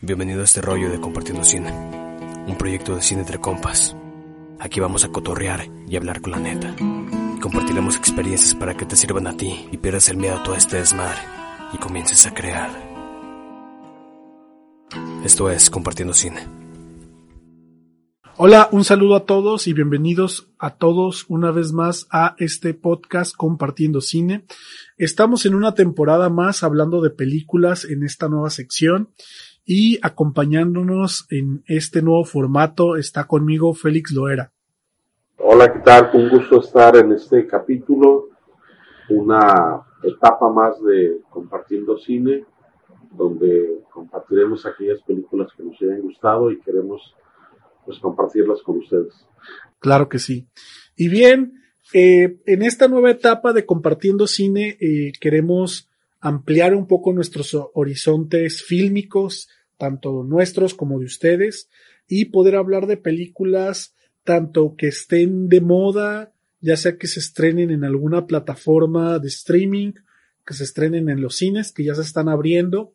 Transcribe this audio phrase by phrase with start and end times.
[0.00, 1.72] Bienvenido a este rollo de Compartiendo Cine,
[2.46, 3.96] un proyecto de cine entre compas.
[4.60, 6.72] Aquí vamos a cotorrear y hablar con la neta.
[7.42, 10.76] Compartiremos experiencias para que te sirvan a ti y pierdas el miedo a todo este
[10.76, 11.18] desmadre
[11.72, 12.70] y comiences a crear.
[15.24, 16.46] Esto es Compartiendo Cine.
[18.36, 23.34] Hola, un saludo a todos y bienvenidos a todos una vez más a este podcast
[23.34, 24.44] Compartiendo Cine.
[24.96, 29.08] Estamos en una temporada más hablando de películas en esta nueva sección
[29.70, 34.50] y acompañándonos en este nuevo formato está conmigo Félix Loera.
[35.36, 36.08] Hola, ¿qué tal?
[36.14, 38.30] Un gusto estar en este capítulo,
[39.10, 42.46] una etapa más de Compartiendo Cine,
[43.10, 47.14] donde compartiremos aquellas películas que nos hayan gustado y queremos
[47.84, 49.12] pues compartirlas con ustedes.
[49.80, 50.48] Claro que sí.
[50.96, 51.60] Y bien,
[51.92, 55.90] eh, en esta nueva etapa de Compartiendo Cine eh, queremos
[56.20, 61.70] ampliar un poco nuestros horizontes fílmicos, tanto nuestros como de ustedes,
[62.06, 67.70] y poder hablar de películas tanto que estén de moda, ya sea que se estrenen
[67.70, 69.92] en alguna plataforma de streaming,
[70.44, 72.94] que se estrenen en los cines, que ya se están abriendo,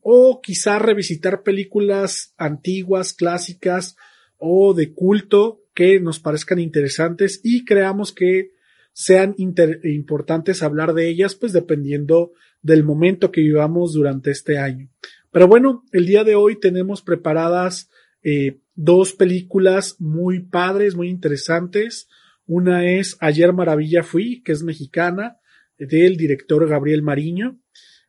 [0.00, 3.96] o quizá revisitar películas antiguas, clásicas
[4.38, 8.50] o de culto que nos parezcan interesantes y creamos que
[8.92, 14.88] sean importantes hablar de ellas, pues dependiendo del momento que vivamos durante este año.
[15.32, 17.90] Pero bueno, el día de hoy tenemos preparadas
[18.22, 22.08] eh, dos películas muy padres, muy interesantes.
[22.46, 25.38] Una es Ayer Maravilla Fui, que es mexicana,
[25.78, 27.58] del director Gabriel Mariño.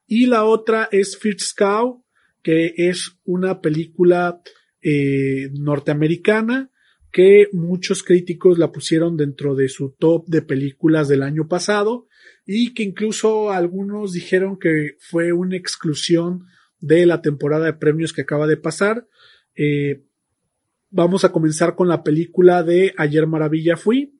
[0.06, 2.04] Y la otra es First Cow,
[2.42, 4.42] que es una película
[4.82, 6.70] eh, norteamericana
[7.14, 12.08] que muchos críticos la pusieron dentro de su top de películas del año pasado
[12.44, 16.48] y que incluso algunos dijeron que fue una exclusión
[16.84, 19.08] de la temporada de premios que acaba de pasar.
[19.56, 20.04] Eh,
[20.90, 24.20] vamos a comenzar con la película de Ayer Maravilla Fui.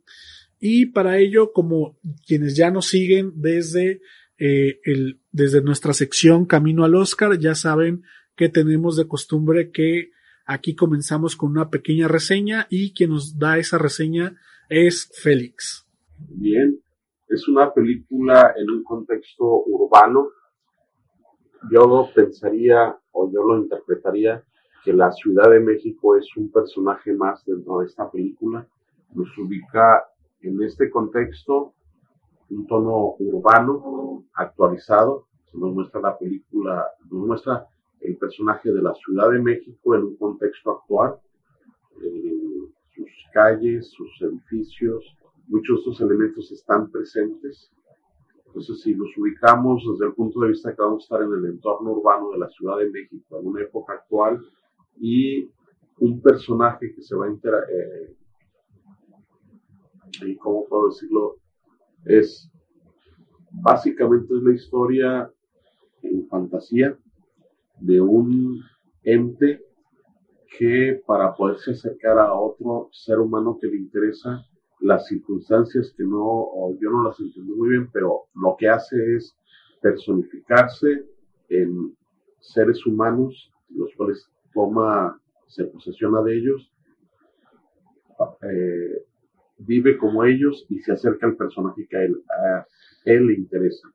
[0.62, 4.00] Y para ello, como quienes ya nos siguen desde,
[4.38, 8.04] eh, el, desde nuestra sección Camino al Oscar, ya saben
[8.38, 10.12] que tenemos de costumbre que
[10.46, 14.38] aquí comenzamos con una pequeña reseña y quien nos da esa reseña
[14.70, 15.86] es Félix.
[16.18, 16.80] Bien,
[17.28, 20.30] es una película en un contexto urbano
[21.72, 24.44] yo pensaría o yo lo interpretaría
[24.84, 28.68] que la Ciudad de México es un personaje más dentro de esta película.
[29.14, 30.06] Nos ubica
[30.42, 31.74] en este contexto
[32.50, 35.28] un tono urbano, actualizado.
[35.54, 37.68] Nos muestra la película, nos muestra
[38.02, 41.16] el personaje de la Ciudad de México en un contexto actual.
[42.02, 45.16] Eh, sus calles, sus edificios,
[45.48, 47.72] muchos de estos elementos están presentes
[48.54, 51.54] entonces, si nos ubicamos desde el punto de vista que vamos a estar en el
[51.54, 54.40] entorno urbano de la Ciudad de México, en una época actual,
[54.96, 55.50] y
[55.98, 58.16] un personaje que se va a enterar, eh,
[60.28, 61.38] y cómo puedo decirlo,
[62.06, 62.48] es
[63.50, 65.32] básicamente es la historia
[66.04, 66.96] en fantasía
[67.80, 68.62] de un
[69.02, 69.66] ente
[70.60, 74.46] que para poderse acercar a otro ser humano que le interesa,
[74.84, 76.50] las circunstancias que no,
[76.80, 79.36] yo no las entiendo muy bien, pero lo que hace es
[79.82, 81.06] personificarse
[81.48, 81.96] en
[82.42, 85.18] seres humanos, los cuales toma,
[85.48, 86.70] se posesiona de ellos,
[88.42, 89.06] eh,
[89.60, 92.04] vive como ellos y se acerca al personaje que a
[93.06, 93.90] él, le interesa.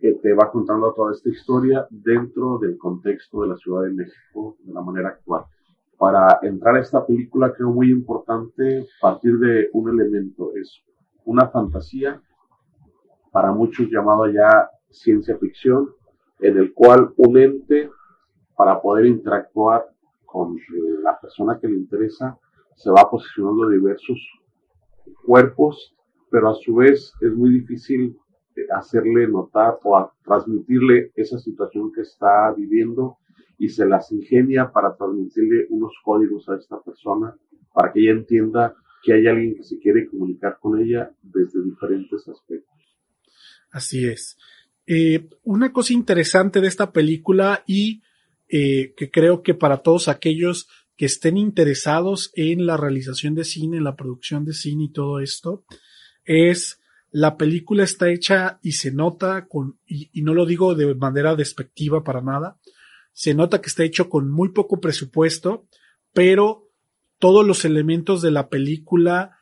[0.00, 4.56] Que te va contando toda esta historia dentro del contexto de la Ciudad de México
[4.60, 5.46] de la manera actual
[5.98, 10.82] para entrar a esta película creo muy importante partir de un elemento, es
[11.24, 12.20] una fantasía,
[13.32, 15.90] para muchos llamado ya ciencia ficción,
[16.40, 17.90] en el cual un ente,
[18.56, 19.86] para poder interactuar
[20.24, 20.56] con
[21.02, 22.38] la persona que le interesa,
[22.74, 24.18] se va posicionando diversos
[25.24, 25.94] cuerpos,
[26.30, 28.16] pero a su vez es muy difícil
[28.72, 33.18] hacerle notar o transmitirle esa situación que está viviendo
[33.58, 37.34] y se las ingenia para transmitirle unos códigos a esta persona
[37.72, 42.26] para que ella entienda que hay alguien que se quiere comunicar con ella desde diferentes
[42.28, 42.74] aspectos.
[43.70, 44.36] Así es.
[44.86, 48.02] Eh, una cosa interesante de esta película y
[48.48, 53.76] eh, que creo que para todos aquellos que estén interesados en la realización de cine,
[53.76, 55.64] en la producción de cine y todo esto,
[56.24, 56.80] es
[57.10, 61.34] la película está hecha y se nota con, y, y no lo digo de manera
[61.36, 62.58] despectiva para nada,
[63.16, 65.66] se nota que está hecho con muy poco presupuesto,
[66.12, 66.68] pero
[67.18, 69.38] todos los elementos de la película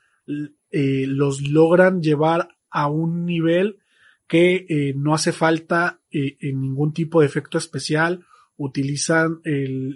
[0.71, 3.81] eh, los logran llevar a un nivel
[4.29, 8.25] que eh, no hace falta eh, en ningún tipo de efecto especial,
[8.57, 9.41] utilizan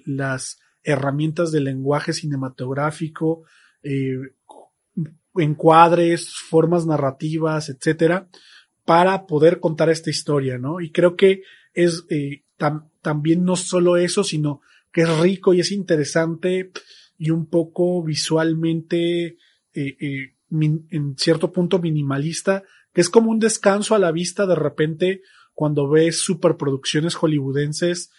[0.05, 3.45] las herramientas del lenguaje cinematográfico,
[5.37, 8.29] encuadres, formas narrativas, etcétera,
[8.85, 10.81] para poder contar esta historia, ¿no?
[10.81, 11.43] Y creo que
[11.73, 12.05] es
[12.59, 14.61] tam, también no solo eso, sino
[14.93, 16.71] que es rico y es interesante
[17.17, 19.39] y un poco visualmente
[19.73, 24.55] eh, eh, en cierto punto minimalista, que es como un descanso a la vista de
[24.55, 25.23] repente
[25.55, 28.11] cuando ves superproducciones hollywoodenses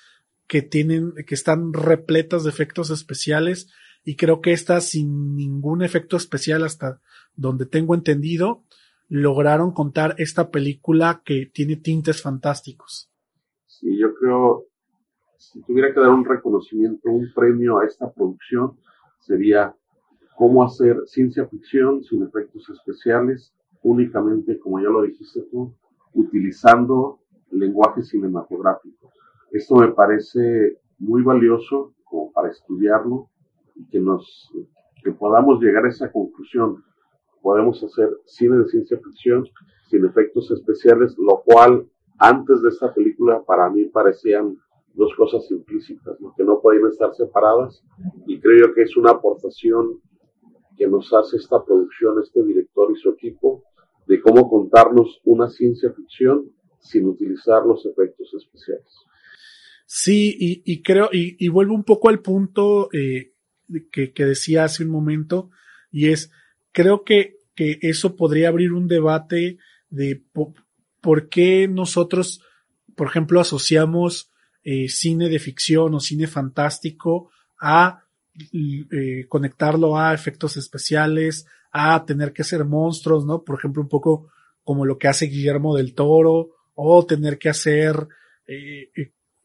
[0.48, 3.70] que tienen, que están repletas de efectos especiales
[4.04, 7.00] y creo que esta sin ningún efecto especial hasta
[7.36, 8.64] donde tengo entendido
[9.08, 13.10] lograron contar esta película que tiene tintes fantásticos.
[13.80, 14.66] Sí, yo creo,
[15.38, 18.78] si tuviera que dar un reconocimiento, un premio a esta producción,
[19.20, 19.74] sería
[20.36, 25.74] cómo hacer ciencia ficción sin efectos especiales, únicamente, como ya lo dijiste tú,
[26.14, 27.20] utilizando
[27.52, 29.12] lenguaje cinematográfico.
[29.52, 33.30] Esto me parece muy valioso como para estudiarlo
[33.76, 34.52] y que nos
[35.02, 36.84] que podamos llegar a esa conclusión.
[37.42, 39.48] Podemos hacer cine de ciencia ficción
[39.90, 41.88] sin efectos especiales, lo cual
[42.20, 44.58] antes de esta película para mí parecían
[44.94, 46.34] dos cosas implícitas, ¿no?
[46.36, 47.82] que no podían estar separadas
[48.28, 50.02] y creo que es una aportación
[50.78, 53.64] que nos hace esta producción, este director y su equipo,
[54.08, 58.92] de cómo contarnos una ciencia ficción sin utilizar los efectos especiales.
[59.86, 63.34] Sí, y, creo, y, vuelvo un poco al punto eh,
[63.92, 65.50] que, decía hace un momento,
[65.92, 66.32] y es,
[66.72, 69.58] creo que, que eso podría abrir un debate
[69.90, 70.24] de
[71.02, 72.42] por qué nosotros,
[72.96, 74.32] por ejemplo, asociamos
[74.64, 78.04] eh, cine de ficción o cine fantástico a
[78.54, 83.44] eh, conectarlo a efectos especiales, a tener que hacer monstruos, ¿no?
[83.44, 84.30] Por ejemplo, un poco
[84.64, 88.08] como lo que hace Guillermo del Toro, o tener que hacer
[88.48, 88.90] eh,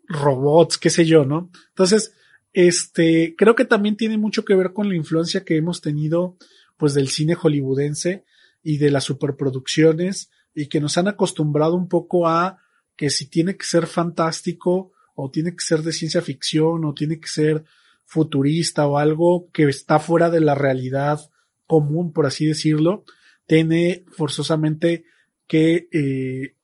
[0.06, 1.50] robots, qué sé yo, ¿no?
[1.70, 2.14] Entonces,
[2.52, 6.36] este, creo que también tiene mucho que ver con la influencia que hemos tenido,
[6.76, 8.24] pues, del cine hollywoodense
[8.62, 12.58] y de las superproducciones y que nos han acostumbrado un poco a
[12.96, 17.18] que si tiene que ser fantástico o tiene que ser de ciencia ficción o tiene
[17.18, 17.64] que ser
[18.04, 21.20] futurista o algo que está fuera de la realidad
[21.66, 23.04] común, por así decirlo,
[23.46, 25.04] tiene forzosamente
[25.46, 26.54] que eh,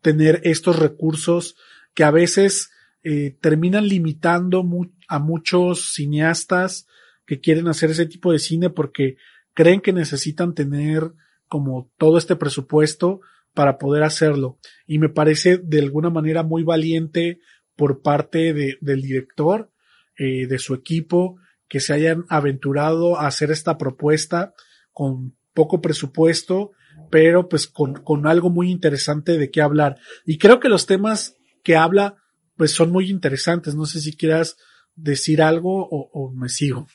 [0.00, 1.56] tener estos recursos
[1.94, 2.70] que a veces
[3.02, 4.64] eh, terminan limitando
[5.08, 6.86] a muchos cineastas
[7.26, 9.16] que quieren hacer ese tipo de cine porque
[9.54, 11.12] creen que necesitan tener
[11.50, 13.20] como todo este presupuesto
[13.54, 14.58] para poder hacerlo.
[14.86, 17.40] Y me parece de alguna manera muy valiente
[17.76, 19.72] por parte de, del director,
[20.16, 21.38] eh, de su equipo,
[21.68, 24.54] que se hayan aventurado a hacer esta propuesta
[24.92, 26.70] con poco presupuesto,
[27.10, 29.98] pero pues con, con algo muy interesante de qué hablar.
[30.24, 32.16] Y creo que los temas que habla
[32.56, 33.74] pues son muy interesantes.
[33.74, 34.56] No sé si quieras
[34.94, 36.86] decir algo o, o me sigo.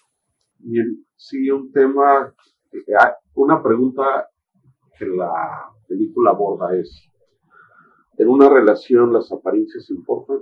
[0.60, 2.34] Bien, sí, un tema,
[3.34, 4.30] una pregunta
[4.98, 7.10] que la película aborda es,
[8.18, 10.40] en una relación las apariencias importan,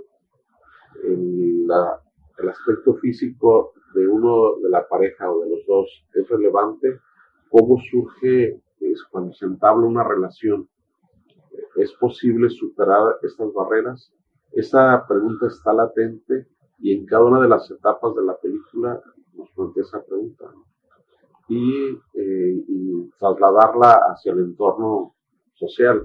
[1.02, 2.00] el, la,
[2.38, 7.00] el aspecto físico de uno de la pareja o de los dos es relevante,
[7.50, 10.68] cómo surge es cuando se entabla una relación,
[11.76, 14.12] es posible superar estas barreras.
[14.52, 16.46] Esa pregunta está latente
[16.78, 19.00] y en cada una de las etapas de la película
[19.34, 20.64] nos plantea esa pregunta ¿no?
[21.48, 25.14] Y, eh, y trasladarla hacia el entorno
[25.54, 26.04] social.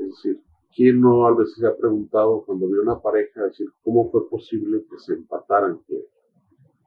[0.00, 0.40] Es decir,
[0.74, 4.84] ¿quién no a veces se ha preguntado cuando vio una pareja, decir, cómo fue posible
[4.90, 6.06] que se empataran, que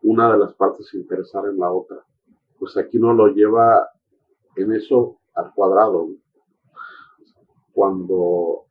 [0.04, 2.04] una de las partes se interesara en la otra?
[2.60, 3.90] Pues aquí no lo lleva
[4.56, 6.10] en eso al cuadrado.
[7.74, 8.66] Cuando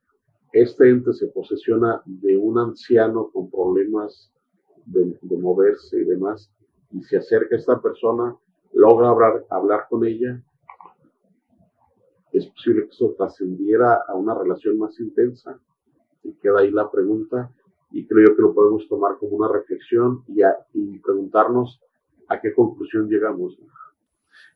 [0.52, 4.32] este ente se posesiona de un anciano con problemas
[4.86, 6.50] de, de moverse y demás,
[6.92, 8.36] y se acerca a esta persona,
[8.74, 10.42] logra hablar, hablar con ella,
[12.32, 15.58] es posible que eso trascendiera a una relación más intensa.
[16.24, 17.50] Y queda ahí la pregunta,
[17.92, 20.40] y creo que lo podemos tomar como una reflexión y,
[20.72, 21.80] y preguntarnos
[22.28, 23.56] a qué conclusión llegamos.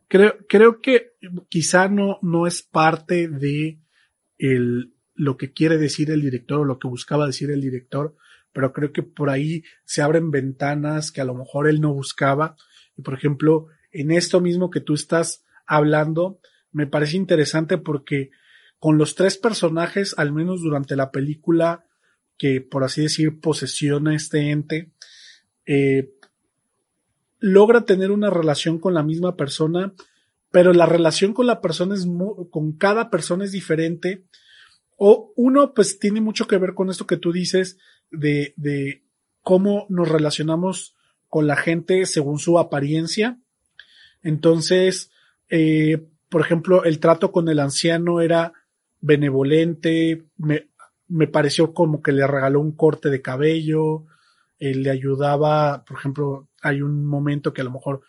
[0.08, 1.12] Creo, creo que
[1.48, 3.78] quizá no, no es parte de
[4.38, 8.16] el, lo que quiere decir el director o lo que buscaba decir el director,
[8.52, 12.56] pero creo que por ahí se abren ventanas que a lo mejor él no buscaba.
[12.96, 16.40] Y por ejemplo, en esto mismo que tú estás hablando,
[16.72, 18.30] me parece interesante porque
[18.78, 21.84] con los tres personajes, al menos durante la película,
[22.36, 24.92] que por así decir posesiona este ente,
[25.66, 26.12] eh,
[27.40, 29.92] logra tener una relación con la misma persona,
[30.50, 32.06] pero la relación con la persona es
[32.50, 34.24] con cada persona es diferente.
[34.96, 37.78] O uno, pues tiene mucho que ver con esto que tú dices
[38.10, 39.04] de, de
[39.42, 40.96] cómo nos relacionamos
[41.28, 43.38] con la gente según su apariencia.
[44.22, 45.10] Entonces,
[45.48, 48.52] eh, por ejemplo, el trato con el anciano era
[49.00, 54.04] benevolente, me, pareció como que le regaló un corte de cabello,
[54.58, 58.02] eh, le ayudaba, por ejemplo, hay un momento que a lo mejor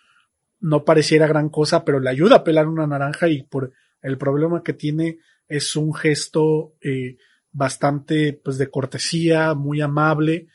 [0.59, 4.63] no pareciera gran cosa, pero le ayuda a pelar una naranja y por el problema
[4.63, 7.17] que tiene es un gesto eh,
[7.51, 10.47] bastante pues de cortesía, muy amable.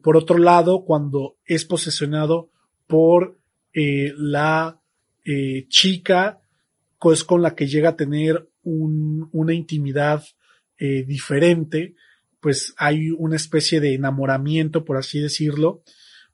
[0.00, 2.50] Por otro lado, cuando es posesionado
[2.86, 3.36] por
[3.78, 4.80] eh, la
[5.22, 6.40] eh, chica,
[6.98, 10.24] pues con la que llega a tener un, una intimidad
[10.78, 11.94] eh, diferente,
[12.40, 15.82] pues hay una especie de enamoramiento, por así decirlo,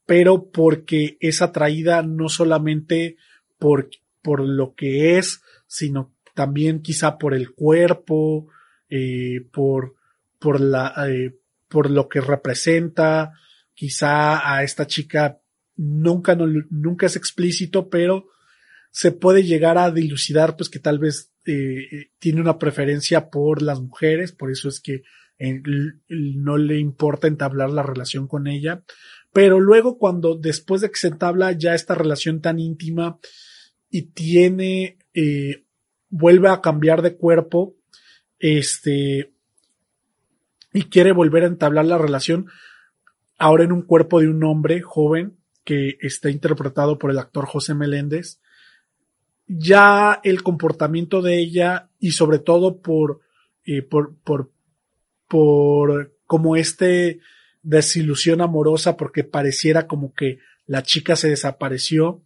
[0.05, 3.17] pero porque es atraída no solamente
[3.59, 3.89] por,
[4.21, 8.47] por lo que es, sino también quizá por el cuerpo,
[9.51, 9.95] por,
[10.39, 10.93] por la,
[11.67, 13.33] por lo que representa,
[13.73, 15.41] quizá a esta chica
[15.75, 18.27] nunca, nunca es explícito, pero
[18.91, 23.81] se puede llegar a dilucidar pues que tal vez eh, tiene una preferencia por las
[23.81, 25.01] mujeres, por eso es que
[25.39, 25.61] eh,
[26.07, 28.83] no le importa entablar la relación con ella,
[29.33, 33.17] pero luego cuando después de que se entabla ya esta relación tan íntima
[33.89, 35.65] y tiene, eh,
[36.09, 37.75] vuelve a cambiar de cuerpo,
[38.37, 39.33] este,
[40.71, 42.45] y quiere volver a entablar la relación,
[43.39, 47.73] ahora en un cuerpo de un hombre joven que está interpretado por el actor José
[47.73, 48.39] Meléndez,
[49.47, 53.21] ya el comportamiento de ella y sobre todo por,
[53.65, 54.51] eh, por, por,
[55.27, 57.19] por como este
[57.61, 62.23] desilusión amorosa porque pareciera como que la chica se desapareció.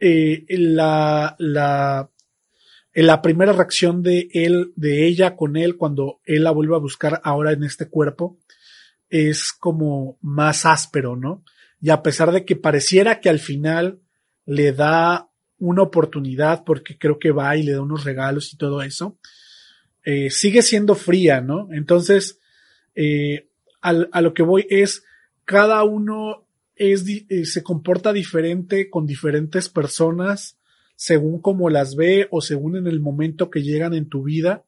[0.00, 2.10] Eh, la, la,
[2.94, 7.20] la primera reacción de él, de ella con él cuando él la vuelve a buscar
[7.24, 8.38] ahora en este cuerpo
[9.08, 11.44] es como más áspero, ¿no?
[11.82, 13.98] Y a pesar de que pareciera que al final
[14.46, 18.82] le da una oportunidad porque creo que va y le da unos regalos y todo
[18.82, 19.18] eso,
[20.04, 21.68] eh, sigue siendo fría, ¿no?
[21.72, 22.38] Entonces,
[22.94, 23.48] eh,
[23.80, 25.02] a lo que voy es,
[25.44, 26.46] cada uno
[26.76, 30.56] es, eh, se comporta diferente con diferentes personas
[30.94, 34.64] según como las ve o según en el momento que llegan en tu vida.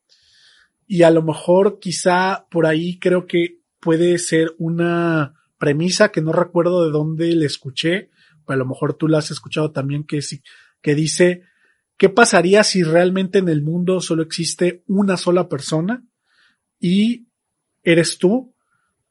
[0.89, 6.31] Y a lo mejor quizá por ahí creo que puede ser una premisa que no
[6.31, 8.11] recuerdo de dónde le escuché,
[8.47, 10.21] a lo mejor tú la has escuchado también que,
[10.83, 11.45] que dice,
[11.97, 16.05] ¿qué pasaría si realmente en el mundo solo existe una sola persona
[16.79, 17.29] y
[17.83, 18.55] eres tú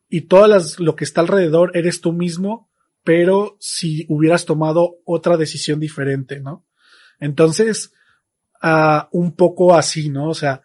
[0.08, 2.70] y todo las, lo que está alrededor eres tú mismo,
[3.04, 6.68] pero si hubieras tomado otra decisión diferente, ¿no?
[7.20, 7.94] Entonces,
[8.62, 10.30] uh, un poco así, ¿no?
[10.30, 10.62] O sea,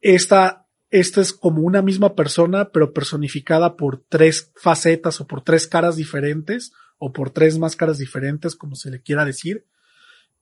[0.00, 0.65] esta,
[1.00, 5.96] esta es como una misma persona, pero personificada por tres facetas o por tres caras
[5.96, 9.66] diferentes o por tres máscaras diferentes, como se le quiera decir,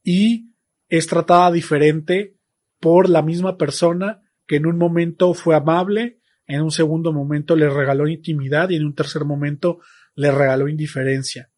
[0.04, 0.52] y
[0.88, 2.36] es tratada diferente
[2.78, 7.68] por la misma persona que en un momento fue amable, en un segundo momento le
[7.68, 9.80] regaló intimidad y en un tercer momento
[10.14, 11.50] le regaló indiferencia.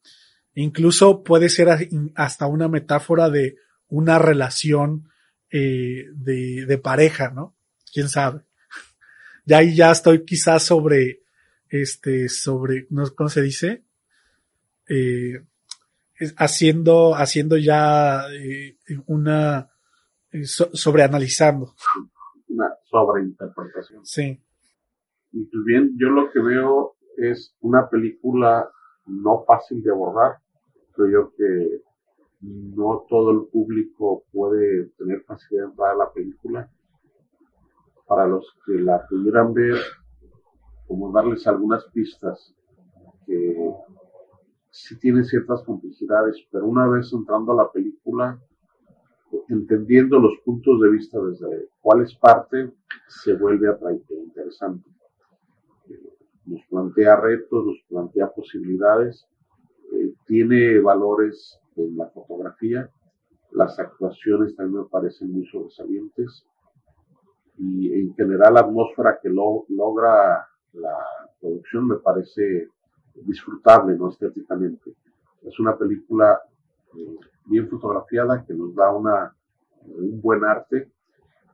[0.55, 1.69] Incluso puede ser
[2.15, 3.57] hasta una metáfora de
[3.89, 5.11] una relación
[5.51, 7.57] eh, de, de, pareja, ¿no?
[7.93, 8.47] ¿Quién sabe?
[9.47, 11.23] Ya ahí ya estoy quizás sobre,
[11.69, 13.05] este, sobre, ¿no?
[13.15, 13.85] ¿cómo se dice?
[14.89, 15.41] Eh,
[16.37, 18.77] haciendo, haciendo ya eh,
[19.07, 19.71] una,
[20.33, 21.75] eh, so, sobreanalizando.
[22.49, 24.05] Una sobreinterpretación.
[24.05, 24.41] Sí.
[25.33, 28.69] Y pues bien, yo lo que veo es una película
[29.07, 30.39] no fácil de abordar.
[30.93, 31.83] Creo yo que
[32.41, 36.71] no todo el público puede tener facilidad ver la película.
[38.07, 39.77] Para los que la pudieran ver,
[40.87, 42.55] como darles algunas pistas
[43.27, 43.75] que
[44.71, 48.39] sí tiene ciertas complejidades, pero una vez entrando a la película,
[49.49, 52.73] entendiendo los puntos de vista desde cuál es parte,
[53.09, 54.89] se vuelve atrayente, interesante.
[56.45, 59.27] Nos plantea retos, nos plantea posibilidades,
[59.93, 62.89] eh, tiene valores en la fotografía,
[63.53, 66.47] las actuaciones también me parecen muy sobresalientes
[67.59, 70.97] y en general la atmósfera que lo, logra la,
[71.41, 72.69] producción me parece
[73.15, 74.11] disfrutable, ¿no?
[74.11, 74.95] Estéticamente.
[75.43, 76.41] Es una película
[76.97, 79.35] eh, bien fotografiada que nos da una,
[79.85, 80.91] un buen arte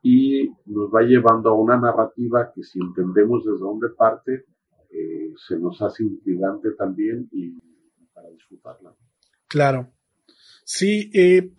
[0.02, 4.44] y nos va llevando a una narrativa que si entendemos desde dónde parte,
[4.90, 7.59] eh, se nos hace intrigante también y
[8.12, 8.94] para disfrutarla.
[9.49, 9.88] Claro.
[10.64, 11.52] Sí, eh,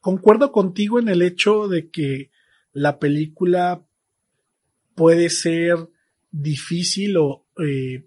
[0.00, 2.30] concuerdo contigo en el hecho de que
[2.72, 3.84] la película
[4.94, 5.88] puede ser
[6.30, 8.06] difícil o eh,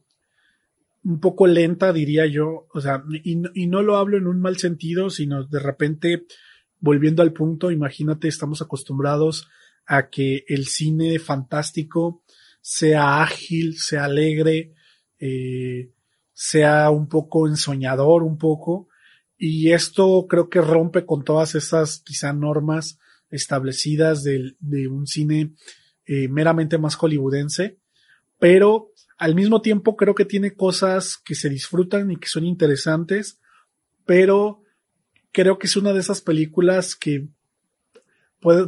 [1.03, 2.67] un poco lenta, diría yo.
[2.73, 3.35] O sea, y,
[3.67, 6.25] no lo hablo en un mal sentido, sino de repente,
[6.79, 9.47] volviendo al punto, imagínate, estamos acostumbrados
[9.85, 12.23] a que el cine fantástico
[12.59, 14.73] sea ágil, sea alegre,
[15.19, 15.91] eh,
[16.33, 18.89] sea un poco ensoñador, un poco.
[19.37, 22.99] Y esto creo que rompe con todas esas quizá normas
[23.35, 24.55] establecidas de,
[24.87, 25.53] un cine
[26.05, 27.77] eh, meramente más hollywoodense.
[28.39, 33.39] Pero al mismo tiempo creo que tiene cosas que se disfrutan y que son interesantes.
[34.05, 34.61] Pero
[35.31, 37.27] creo que es una de esas películas que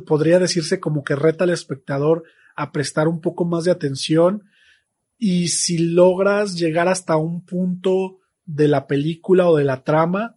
[0.05, 2.23] podría decirse como que reta al espectador
[2.55, 4.43] a prestar un poco más de atención
[5.17, 10.35] y si logras llegar hasta un punto de la película o de la trama,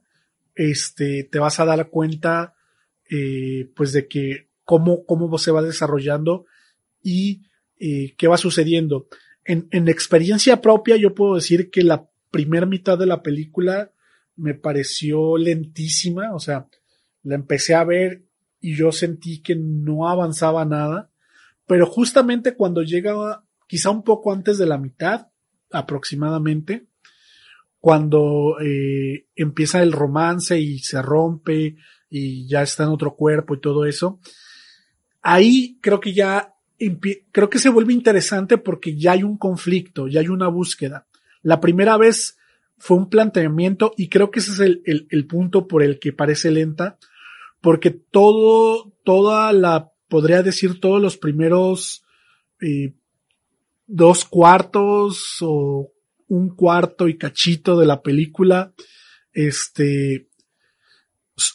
[0.54, 2.54] este, te vas a dar cuenta,
[3.10, 6.46] eh, pues de que cómo, cómo se va desarrollando
[7.02, 7.42] y
[7.78, 9.08] eh, qué va sucediendo.
[9.44, 13.92] En, en experiencia propia, yo puedo decir que la primera mitad de la película
[14.36, 16.68] me pareció lentísima, o sea,
[17.22, 18.24] la empecé a ver
[18.60, 21.10] y yo sentí que no avanzaba nada,
[21.66, 25.28] pero justamente cuando llegaba quizá un poco antes de la mitad,
[25.70, 26.86] aproximadamente,
[27.78, 31.76] cuando eh, empieza el romance y se rompe
[32.10, 34.18] y ya está en otro cuerpo y todo eso,
[35.22, 36.54] ahí creo que ya
[37.32, 41.06] creo que se vuelve interesante porque ya hay un conflicto, ya hay una búsqueda.
[41.42, 42.38] La primera vez
[42.78, 46.50] fue un planteamiento y creo que ese es el, el, punto por el que parece
[46.50, 46.98] lenta,
[47.60, 52.02] porque todo, toda la, podría decir todos los primeros
[52.62, 52.94] eh,
[53.86, 55.92] dos cuartos o
[56.28, 58.72] un cuarto y cachito de la película,
[59.34, 60.29] este,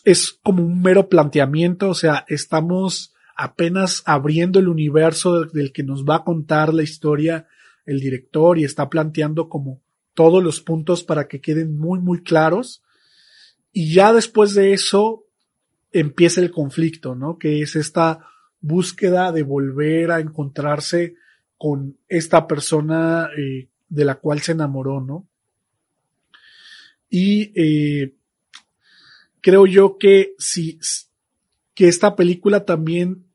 [0.03, 6.05] es como un mero planteamiento, o sea, estamos apenas abriendo el universo del que nos
[6.05, 7.47] va a contar la historia
[7.85, 9.81] el director y está planteando como
[10.13, 12.83] todos los puntos para que queden muy, muy claros.
[13.71, 15.25] Y ya después de eso,
[15.91, 17.37] empieza el conflicto, ¿no?
[17.37, 18.27] Que es esta
[18.61, 21.15] búsqueda de volver a encontrarse
[21.57, 25.27] con esta persona eh, de la cual se enamoró, ¿no?
[27.09, 28.14] Y eh,
[29.45, 30.79] creo yo que si
[31.75, 33.27] que esta película también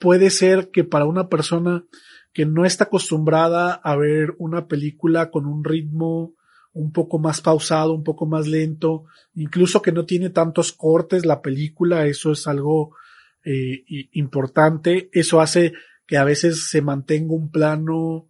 [0.00, 1.84] puede ser que para una persona
[2.32, 6.34] que no está acostumbrada a ver una película con un ritmo
[6.72, 9.04] un poco más pausado, un poco más lento,
[9.36, 12.96] incluso que no tiene tantos cortes la película, eso es algo
[13.44, 15.72] eh, importante, eso hace
[16.08, 18.26] que a veces se mantenga un plano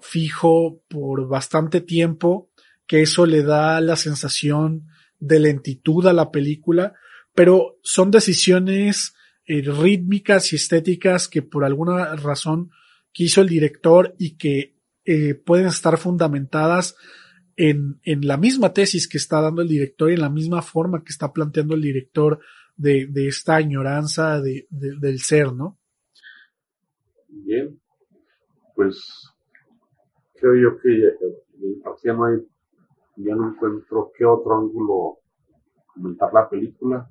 [0.00, 2.48] fijo por bastante tiempo,
[2.86, 4.86] que eso le da la sensación
[5.18, 6.94] de lentitud a la película,
[7.34, 9.14] pero son decisiones
[9.46, 12.70] eh, rítmicas y estéticas que por alguna razón
[13.12, 16.96] quiso el director y que eh, pueden estar fundamentadas
[17.56, 21.02] en, en la misma tesis que está dando el director y en la misma forma
[21.02, 22.40] que está planteando el director
[22.76, 25.78] de, de esta añoranza de, del ser, ¿no?
[27.28, 27.80] Bien,
[28.74, 29.30] pues
[30.34, 31.00] creo yo que
[32.04, 32.40] ya, no hay,
[33.16, 35.18] ya no encuentro qué otro ángulo
[35.94, 37.08] comentar la película.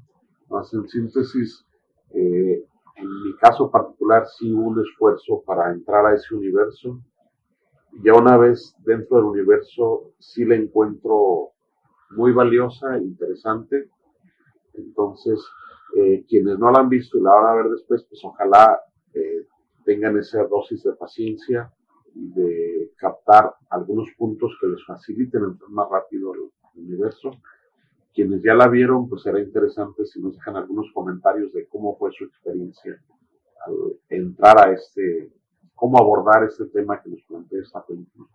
[0.50, 1.65] Más en síntesis,
[2.12, 2.65] eh,
[2.96, 7.00] en mi caso particular sí hubo un esfuerzo para entrar a ese universo
[8.04, 11.52] ya una vez dentro del universo sí la encuentro
[12.12, 13.89] muy valiosa, interesante.
[14.74, 15.39] Entonces,
[15.96, 18.80] eh, quienes no la han visto y la van a ver después, pues ojalá
[19.13, 19.48] eh,
[19.86, 21.72] tengan esa dosis de paciencia
[22.15, 26.39] y de captar algunos puntos que les faciliten entrar más rápido al
[26.75, 27.32] universo.
[28.13, 32.12] Quienes ya la vieron, pues será interesante si nos dejan algunos comentarios de cómo fue
[32.17, 32.99] su experiencia
[33.65, 35.32] al entrar a este
[35.75, 38.30] cómo abordar este tema que nos plantea esta película.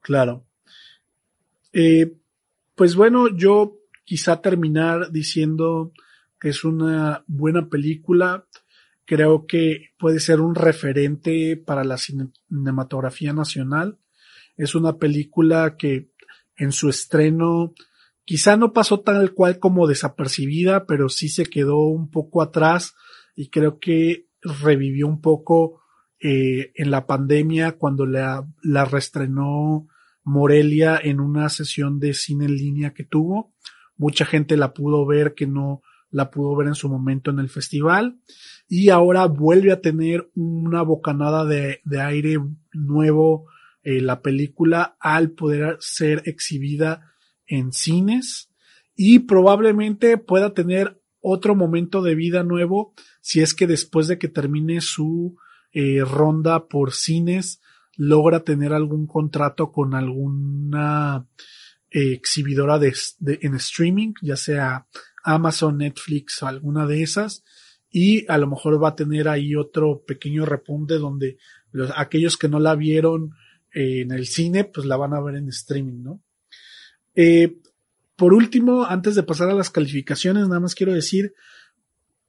[0.00, 0.44] Claro.
[1.72, 2.16] Eh,
[2.74, 5.92] pues bueno, yo quizá terminar diciendo
[6.40, 8.46] que es una buena película.
[9.04, 13.98] Creo que puede ser un referente para la cinematografía nacional.
[14.56, 16.10] Es una película que
[16.56, 17.74] en su estreno
[18.24, 22.94] quizá no pasó tal cual como desapercibida, pero sí se quedó un poco atrás
[23.34, 25.82] y creo que revivió un poco
[26.20, 29.88] eh, en la pandemia cuando la, la restrenó
[30.22, 33.52] Morelia en una sesión de cine en línea que tuvo.
[33.96, 35.82] Mucha gente la pudo ver que no
[36.14, 38.20] la pudo ver en su momento en el festival.
[38.68, 42.38] Y ahora vuelve a tener una bocanada de, de aire
[42.72, 43.48] nuevo
[43.82, 47.12] eh, la película al poder ser exhibida
[47.48, 48.48] en cines.
[48.94, 54.28] Y probablemente pueda tener otro momento de vida nuevo si es que después de que
[54.28, 55.36] termine su
[55.72, 57.60] eh, ronda por cines
[57.96, 61.26] logra tener algún contrato con alguna
[61.90, 64.86] eh, exhibidora de, en streaming, ya sea
[65.24, 67.44] Amazon, Netflix alguna de esas,
[67.90, 71.38] y a lo mejor va a tener ahí otro pequeño repunte donde
[71.72, 73.32] los, aquellos que no la vieron
[73.72, 76.22] eh, en el cine, pues la van a ver en streaming, ¿no?
[77.14, 77.56] Eh,
[78.16, 81.34] por último, antes de pasar a las calificaciones, nada más quiero decir,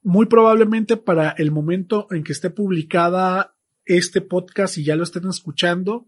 [0.01, 3.55] muy probablemente para el momento en que esté publicada
[3.85, 6.07] este podcast y ya lo estén escuchando,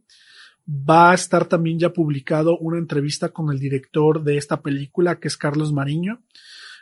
[0.68, 5.28] va a estar también ya publicado una entrevista con el director de esta película, que
[5.28, 6.22] es Carlos Mariño.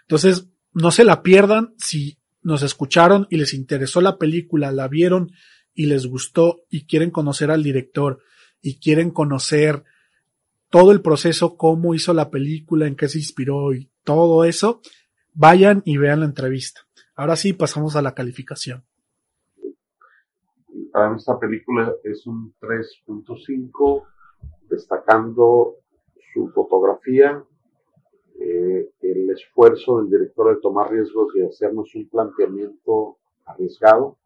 [0.08, 5.32] Entonces, no se la pierdan si nos escucharon y les interesó la película, la vieron
[5.74, 8.20] y les gustó y quieren conocer al director
[8.62, 9.84] y quieren conocer
[10.70, 14.82] todo el proceso, cómo hizo la película, en qué se inspiró y todo eso,
[15.34, 16.82] vayan y vean la entrevista.
[17.16, 18.84] Ahora sí, pasamos a la calificación
[20.96, 24.04] para esta película es un 3.5,
[24.70, 25.76] destacando
[26.34, 27.44] su fotografía,
[28.40, 34.18] eh, el esfuerzo del director de tomar riesgos y hacernos un planteamiento arriesgado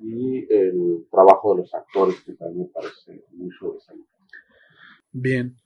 [0.00, 4.10] y el trabajo de los actores que también parece muy sobresaliente.
[5.12, 5.56] Bien,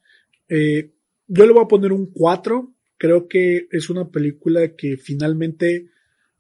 [0.49, 0.93] eh,
[1.27, 5.91] yo le voy a poner un 4, creo que es una película que finalmente,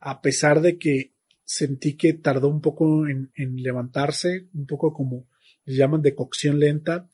[0.00, 1.12] a pesar de que
[1.44, 5.26] sentí que tardó un poco en, levantarse, un poco como
[5.64, 7.08] le llaman de cocción lenta.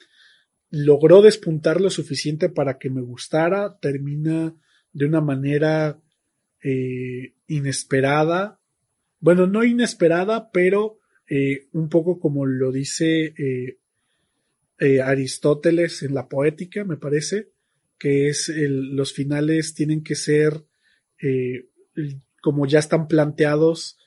[0.71, 4.55] Logró despuntar lo suficiente para que me gustara, termina
[4.93, 6.01] de una manera
[6.63, 8.61] eh, inesperada.
[9.21, 13.35] Bueno, no inesperada, pero eh, un poco como lo dice
[14.79, 17.51] eh, Aristóteles en la poética, me parece,
[17.99, 20.65] que es los finales tienen que ser
[22.41, 23.99] como ya están planteados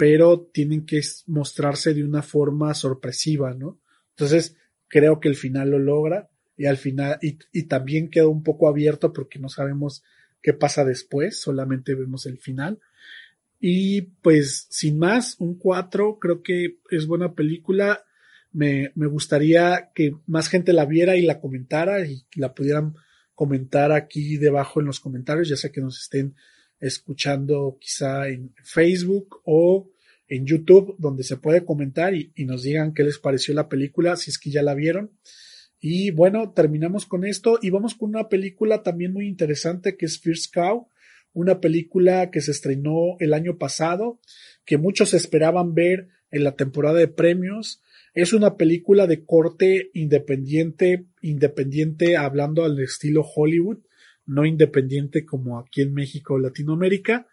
[0.00, 3.82] pero tienen que mostrarse de una forma sorpresiva, ¿no?
[4.12, 4.56] Entonces,
[4.90, 9.14] creo que el final lo logra y al final, y, también queda un poco abierto
[9.14, 10.02] porque no sabemos
[10.42, 12.80] qué pasa después, solamente vemos el final.
[13.58, 18.04] Y pues, sin más, un 4, creo que es buena película.
[18.52, 22.94] Me, me gustaría que más gente la viera y la comentara y la pudieran
[23.34, 26.34] comentar aquí debajo en los comentarios, ya sea que nos estén
[26.78, 29.89] escuchando quizá en Facebook o
[30.30, 34.30] en YouTube, donde se puede comentar y, nos digan qué les pareció la película, si
[34.30, 35.10] es que ya la vieron.
[35.78, 40.18] Y bueno, terminamos con esto y vamos con una película también muy interesante que es
[40.18, 40.88] First Cow,
[41.32, 44.20] una película que se estrenó el año pasado,
[44.64, 47.82] que muchos esperaban ver en la temporada de premios.
[48.14, 53.80] Es una película de corte independiente, independiente hablando al estilo Hollywood
[54.30, 57.26] no independiente como aquí en México o Latinoamérica,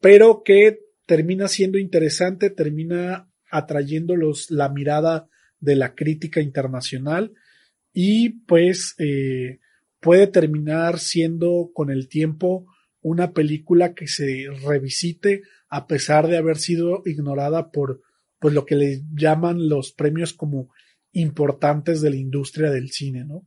[0.00, 4.14] pero que termina siendo interesante, termina atrayendo
[4.48, 5.28] la mirada
[5.60, 7.32] de la crítica internacional
[7.92, 9.60] y pues eh,
[10.00, 12.66] puede terminar siendo con el tiempo
[13.00, 18.02] una película que se revisite a pesar de haber sido ignorada por
[18.38, 20.68] pues lo que le llaman los premios como
[21.12, 23.46] importantes de la industria del cine, ¿no?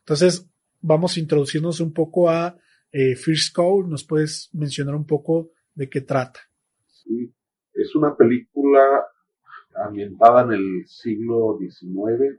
[0.00, 0.46] Entonces,
[0.80, 2.56] vamos a introducirnos un poco a
[2.92, 3.88] eh, First Code.
[3.88, 6.47] ¿Nos puedes mencionar un poco de qué trata?
[7.72, 9.06] Es una película
[9.74, 12.38] ambientada en el siglo XIX.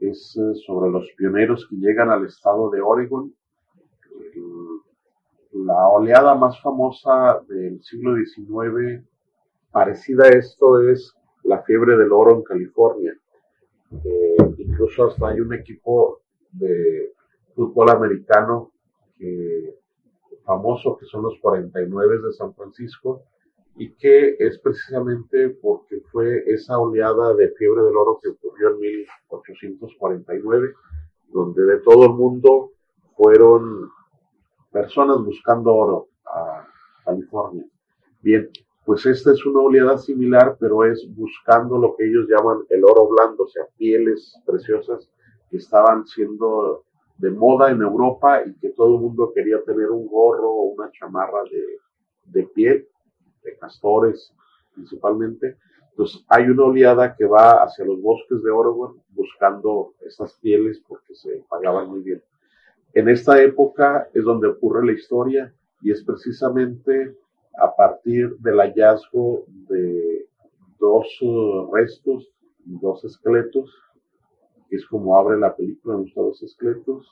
[0.00, 3.34] Es eh, sobre los pioneros que llegan al estado de Oregon.
[5.52, 9.06] La oleada más famosa del siglo XIX,
[9.70, 13.16] parecida a esto, es la fiebre del oro en California.
[14.04, 16.20] Eh, incluso hasta hay un equipo
[16.52, 17.12] de
[17.54, 18.72] fútbol americano
[20.44, 23.22] famoso que son los 49 de San Francisco
[23.76, 28.78] y que es precisamente porque fue esa oleada de fiebre del oro que ocurrió en
[28.78, 30.74] 1849,
[31.28, 32.70] donde de todo el mundo
[33.16, 33.90] fueron
[34.70, 36.66] personas buscando oro a
[37.04, 37.64] California.
[38.22, 38.48] Bien,
[38.84, 43.08] pues esta es una oleada similar, pero es buscando lo que ellos llaman el oro
[43.08, 45.10] blando, o sea, pieles preciosas
[45.50, 46.84] que estaban siendo
[47.18, 50.90] de moda en Europa y que todo el mundo quería tener un gorro o una
[50.90, 51.42] chamarra
[52.24, 52.86] de, piel,
[53.44, 54.32] de castores
[54.74, 55.56] principalmente,
[55.90, 61.14] Entonces hay una oleada que va hacia los bosques de Oregon buscando estas pieles porque
[61.14, 62.22] se pagaban muy bien.
[62.94, 67.16] En esta época es donde ocurre la historia y es precisamente
[67.56, 70.28] a partir del hallazgo de
[70.80, 72.28] dos uh, restos,
[72.64, 73.70] dos esqueletos,
[74.68, 77.06] que es como abre la película, nos dos esqueletos,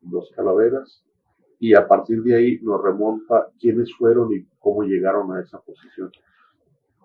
[0.00, 1.04] dos calaveras,
[1.58, 6.10] y a partir de ahí nos remonta quiénes fueron y cómo llegaron a esa posición.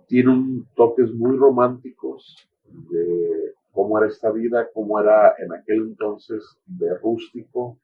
[0.07, 2.35] Tiene un toques muy románticos
[2.65, 7.79] de cómo era esta vida, cómo era en aquel entonces de rústico,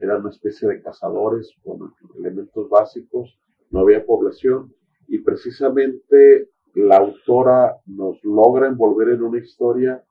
[0.00, 3.38] era una especie de cazadores con elementos básicos,
[3.70, 4.72] no había población
[5.08, 10.02] y precisamente la autora nos logra envolver en una historia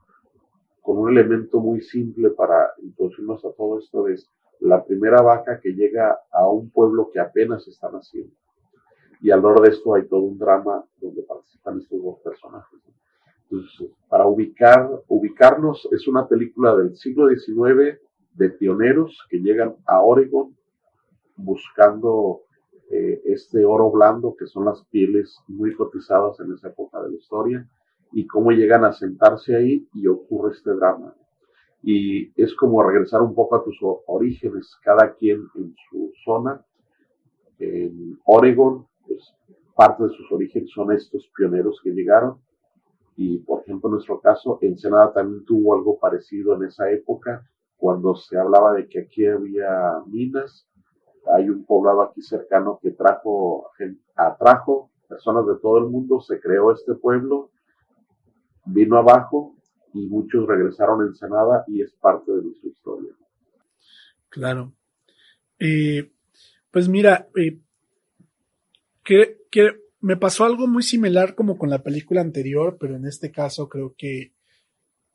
[0.82, 4.30] con un elemento muy simple para introducirnos a todo esto es
[4.64, 8.34] la primera vaca que llega a un pueblo que apenas está naciendo.
[9.22, 12.80] Y alrededor de esto hay todo un drama donde participan estos dos personajes.
[14.10, 18.00] Para ubicar, ubicarnos, es una película del siglo XIX
[18.34, 20.56] de pioneros que llegan a Oregon
[21.36, 22.42] buscando
[22.90, 27.16] eh, este oro blando, que son las pieles muy cotizadas en esa época de la
[27.16, 27.70] historia,
[28.12, 31.14] y cómo llegan a sentarse ahí y ocurre este drama.
[31.84, 36.66] Y es como regresar un poco a tus orígenes, cada quien en su zona.
[37.60, 39.36] En Oregon, pues
[39.76, 42.38] parte de sus orígenes son estos pioneros que llegaron.
[43.16, 47.46] Y por ejemplo, en nuestro caso, Ensenada también tuvo algo parecido en esa época,
[47.78, 50.66] cuando se hablaba de que aquí había minas,
[51.36, 53.70] hay un poblado aquí cercano que trajo,
[54.16, 57.50] atrajo personas de todo el mundo, se creó este pueblo,
[58.66, 59.56] vino abajo
[59.94, 63.12] y muchos regresaron a Ensenada y es parte de nuestra historia.
[64.30, 64.74] Claro.
[65.60, 66.12] Eh,
[66.72, 67.60] pues mira, eh,
[69.04, 73.32] que, que me pasó algo muy similar como con la película anterior, pero en este
[73.32, 74.34] caso creo que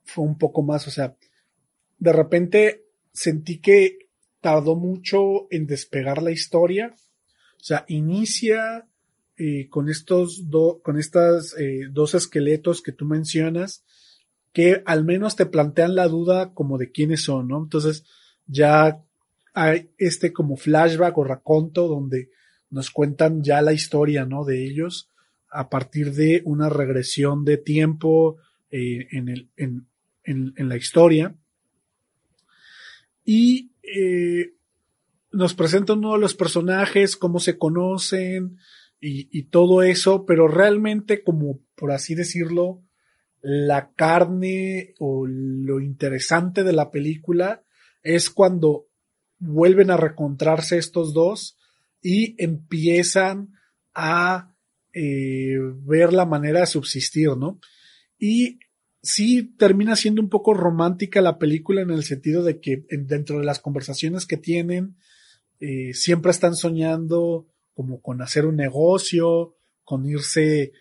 [0.05, 1.17] fue un poco más, o sea,
[1.99, 4.09] de repente sentí que
[4.41, 6.95] tardó mucho en despegar la historia.
[6.95, 8.87] O sea, inicia
[9.37, 11.57] eh, con estos dos, con estas
[11.91, 13.85] dos esqueletos que tú mencionas,
[14.59, 17.63] que al menos te plantean la duda como de quiénes son, ¿no?
[17.63, 18.05] Entonces,
[18.49, 19.01] ya
[19.55, 22.31] hay este como flashback o raconto donde
[22.69, 24.45] nos cuentan ya la historia, ¿no?
[24.45, 25.11] De ellos
[25.49, 28.39] a partir de una regresión de tiempo
[28.73, 29.87] eh, en, el, en,
[30.25, 31.37] en la historia
[33.25, 34.55] y eh,
[35.31, 38.57] nos presenta uno de los personajes, cómo se conocen
[39.01, 42.83] y, todo eso, pero realmente como por así decirlo,
[43.41, 47.63] la carne o lo interesante de la película
[48.03, 48.87] es cuando
[49.39, 51.59] vuelven a recontrarse estos dos
[52.03, 53.55] y empiezan
[53.95, 54.55] a
[54.93, 57.61] eh, ver la manera de subsistir, ¿no?
[58.19, 58.59] Y
[59.03, 63.45] sí termina siendo un poco romántica la película en el sentido de que dentro de
[63.45, 64.97] las conversaciones que tienen,
[65.61, 70.73] eh, siempre están soñando como con hacer un negocio, con irse eh,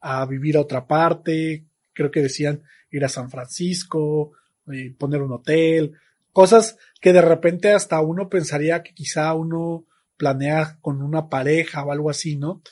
[0.00, 4.32] a vivir a otra parte, creo que decían ir a San Francisco,
[4.72, 5.94] eh, poner un hotel,
[6.32, 11.92] cosas que de repente hasta uno pensaría que quizá uno planea con una pareja o
[11.92, 12.62] algo así, ¿no?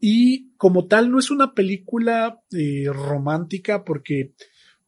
[0.00, 4.32] Y como tal, no es una película eh, romántica porque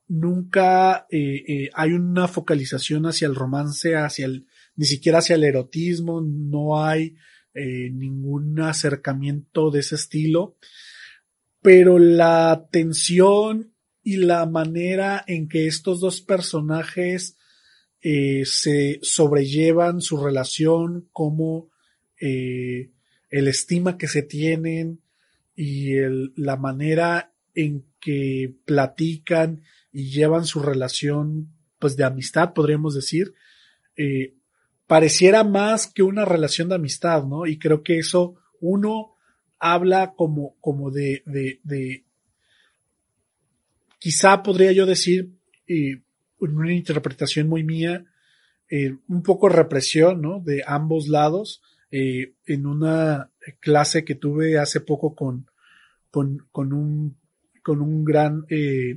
[0.09, 6.21] nunca eh, hay una focalización hacia el romance, hacia el, ni siquiera hacia el erotismo,
[6.21, 7.15] no hay
[7.57, 10.57] ningún acercamiento de ese estilo.
[11.65, 13.73] Pero la tensión
[14.05, 17.37] y la manera en que estos dos personajes
[18.03, 21.71] se sobrellevan su relación, como
[22.19, 22.91] el
[23.31, 25.01] estima que se tienen,
[25.57, 25.95] y
[26.37, 33.35] la manera en que platican y llevan su relación pues de amistad, podríamos decir,
[33.97, 34.35] eh,
[34.87, 37.47] pareciera más que una relación de amistad, ¿no?
[37.47, 39.14] Y creo que eso uno
[39.59, 42.05] habla como, como de, de,
[43.99, 45.33] quizá podría yo decir,
[45.67, 46.03] eh,
[46.41, 48.05] en una interpretación muy mía,
[48.71, 50.41] eh, un poco represión, ¿no?
[50.41, 55.47] De ambos lados, eh, en una clase que tuve hace poco con,
[56.11, 57.17] con, con un,
[57.63, 58.97] con un gran, eh,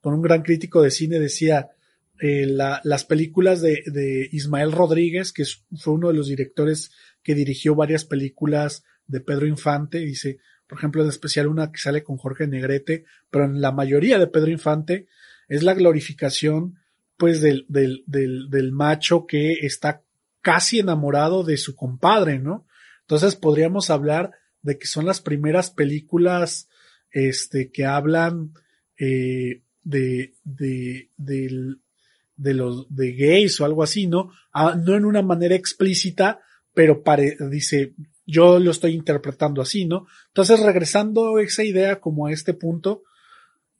[0.00, 1.70] con un gran crítico de cine decía,
[2.18, 5.44] la, las películas de, de, Ismael Rodríguez, que
[5.78, 6.90] fue uno de los directores
[7.22, 12.02] que dirigió varias películas de Pedro Infante, dice, por ejemplo, en especial una que sale
[12.02, 15.06] con Jorge Negrete, pero en la mayoría de Pedro Infante
[15.48, 16.78] es la glorificación,
[17.16, 20.02] pues, del, del, del, del macho que está
[20.42, 22.66] casi enamorado de su compadre, ¿no?
[23.02, 26.68] Entonces podríamos hablar de que son las primeras películas
[27.12, 28.52] este, que hablan
[28.98, 34.32] eh, de, de, de, los de gays o algo así, ¿no?
[34.52, 36.40] Ah, no en una manera explícita,
[36.74, 37.94] pero pare, dice,
[38.26, 40.06] yo lo estoy interpretando así, ¿no?
[40.28, 43.04] Entonces, regresando a esa idea como a este punto,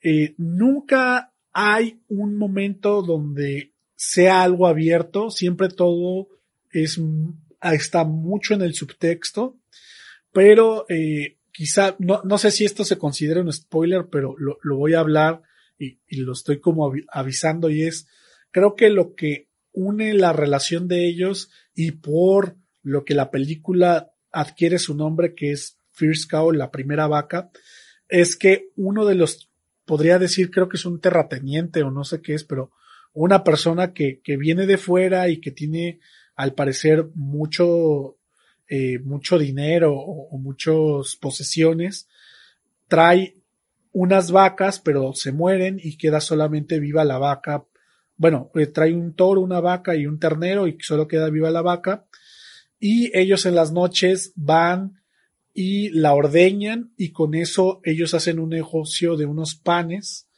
[0.00, 6.28] eh, nunca hay un momento donde sea algo abierto, siempre todo
[6.70, 7.00] es,
[7.62, 9.56] está mucho en el subtexto,
[10.32, 14.94] pero eh, quizá, no, no sé si esto se considera un spoiler, pero lo, voy
[14.94, 15.42] a hablar
[15.78, 18.06] y, lo estoy como avisando y es,
[18.50, 24.12] creo que lo que une la relación de ellos y por lo que la película
[24.36, 27.50] adquiere su nombre, que es First Cow, la primera vaca,
[28.06, 29.50] es que uno de los,
[29.86, 32.70] podría decir, creo que es un terrateniente o no sé qué es, pero
[33.14, 36.00] una persona que, que viene de fuera y que tiene,
[36.34, 38.18] al parecer, mucho,
[38.68, 42.06] eh, mucho dinero o, muchas posesiones,
[42.88, 43.36] trae
[43.92, 47.64] unas vacas, pero se mueren y queda solamente viva la vaca.
[48.18, 51.62] Bueno, eh, trae un toro, una vaca y un ternero y solo queda viva la
[51.62, 52.04] vaca
[52.78, 55.02] y ellos en las noches van
[55.52, 60.28] y la ordeñan y con eso ellos hacen un negocio de unos panes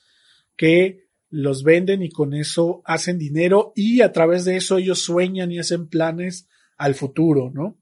[0.57, 5.53] que los venden y con eso hacen dinero y a través de eso ellos sueñan
[5.53, 7.77] y hacen planes al futuro, ¿no?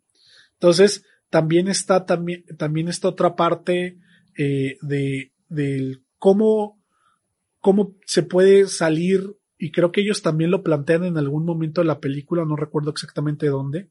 [0.54, 3.98] Entonces, también está también, también esta otra parte
[4.36, 6.82] eh, de, cómo,
[7.60, 11.86] cómo se puede salir, y creo que ellos también lo plantean en algún momento de
[11.86, 13.90] la película, no recuerdo exactamente dónde,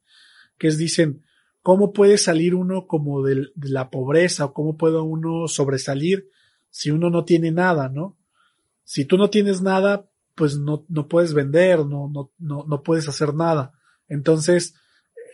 [0.58, 1.24] que es dicen,
[1.62, 6.30] ¿cómo puede salir uno como de, la pobreza o cómo puede uno sobresalir
[6.70, 8.18] si uno no tiene nada, ¿no?
[8.84, 13.08] Si tú no tienes nada, pues no, no puedes vender, no, no, no, no puedes
[13.08, 13.74] hacer nada.
[14.08, 14.76] Entonces,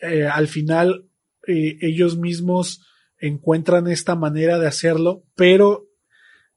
[0.02, 1.08] eh, al final,
[1.48, 2.86] eh, ellos mismos
[3.20, 5.88] encuentran esta manera de hacerlo, pero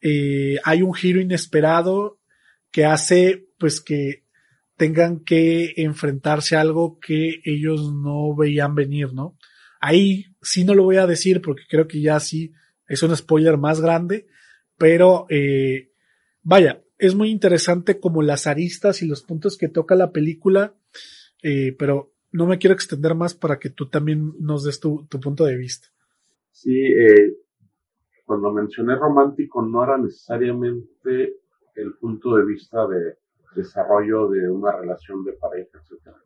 [0.01, 2.19] eh, hay un giro inesperado
[2.71, 4.24] que hace pues que
[4.77, 9.37] tengan que enfrentarse a algo que ellos no veían venir, ¿no?
[9.81, 12.53] Ahí sí no lo voy a decir porque creo que ya sí
[12.87, 14.27] es un spoiler más grande,
[14.77, 15.91] pero eh,
[16.43, 20.75] vaya, es muy interesante como las aristas y los puntos que toca la película,
[21.43, 25.45] eh, pero no me quiero extender más para que tú también nos des tu, punto
[25.45, 25.89] de vista.
[26.51, 27.37] Sí, eh,
[28.25, 31.37] cuando mencioné romántico no era necesariamente
[31.75, 33.19] el punto de vista de
[33.55, 36.17] desarrollo de una relación de pareja, etcétera,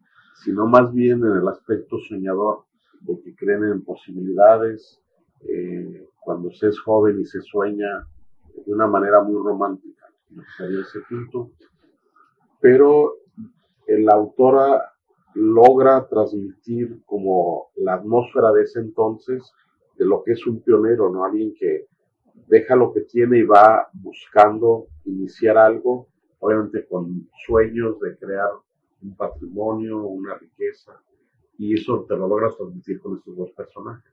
[0.43, 2.65] sino más bien en el aspecto soñador,
[3.01, 5.01] de que creen en posibilidades,
[5.43, 8.07] eh, cuando se es joven y se sueña
[8.67, 10.07] de una manera muy romántica,
[10.57, 11.53] sería ese punto.
[12.61, 13.15] Pero
[13.87, 14.93] la autora
[15.35, 19.53] logra transmitir como la atmósfera de ese entonces
[19.97, 21.25] de lo que es un pionero, ¿no?
[21.25, 21.87] Alguien que
[22.49, 26.09] deja lo que tiene y va buscando iniciar algo
[26.41, 28.51] obviamente con sueños de crear
[29.03, 31.01] un patrimonio, una riqueza,
[31.59, 34.13] y eso te lo logras transmitir con estos dos personajes.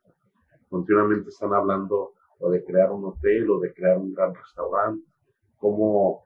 [0.70, 5.06] Continuamente están hablando o de crear un hotel o de crear un gran restaurante,
[5.58, 6.26] cómo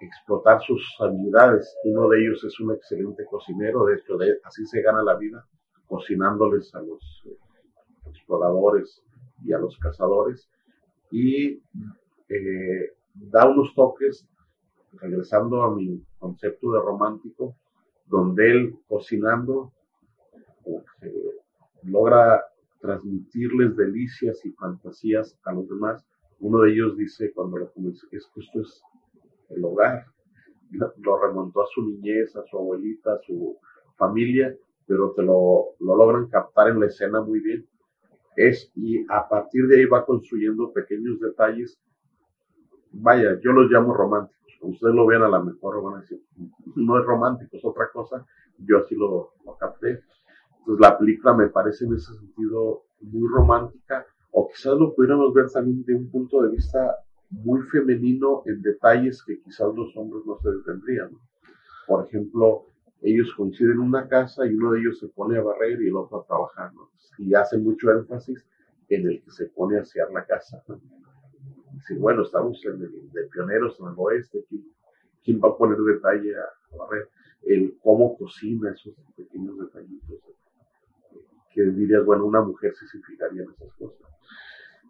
[0.00, 1.74] explotar sus habilidades.
[1.84, 5.46] Uno de ellos es un excelente cocinero, de hecho, así se gana la vida,
[5.86, 7.38] cocinándoles a los eh,
[8.06, 9.02] exploradores
[9.44, 10.48] y a los cazadores,
[11.10, 11.62] y
[12.28, 14.26] eh, da unos toques
[15.00, 17.56] regresando a mi concepto de romántico,
[18.06, 19.72] donde él cocinando
[21.02, 21.14] eh,
[21.82, 22.42] logra
[22.80, 26.04] transmitirles delicias y fantasías a los demás.
[26.40, 28.82] Uno de ellos dice cuando lo comienza que esto es
[29.50, 30.06] el hogar.
[30.98, 33.56] Lo remontó a su niñez, a su abuelita, a su
[33.96, 34.52] familia,
[34.84, 37.64] pero te lo, lo logran captar en la escena muy bien.
[38.34, 41.78] Es, y a partir de ahí va construyendo pequeños detalles.
[42.90, 44.35] Vaya, yo los llamo románticos
[44.70, 46.22] ustedes lo vean a la mejor, van a decir,
[46.74, 48.24] no es romántico, es otra cosa,
[48.58, 50.02] yo así lo, lo capté.
[50.58, 55.50] Entonces la película me parece en ese sentido muy romántica, o quizás lo pudiéramos ver
[55.50, 56.96] también de un punto de vista
[57.30, 61.10] muy femenino en detalles que quizás los hombres no se detendrían.
[61.86, 62.66] Por ejemplo,
[63.02, 65.96] ellos coinciden en una casa y uno de ellos se pone a barrer y el
[65.96, 66.72] otro a trabajar,
[67.18, 68.44] Y hace mucho énfasis
[68.88, 70.62] en el que se pone a asear la casa.
[71.98, 74.44] Bueno, estamos en el, de pioneros en el oeste,
[75.22, 77.08] ¿quién, va a poner detalle a, ver
[77.42, 80.18] el cómo cocina esos pequeños detallitos?
[81.52, 84.10] Que dirías, bueno, una mujer sí se fijaría en esas cosas.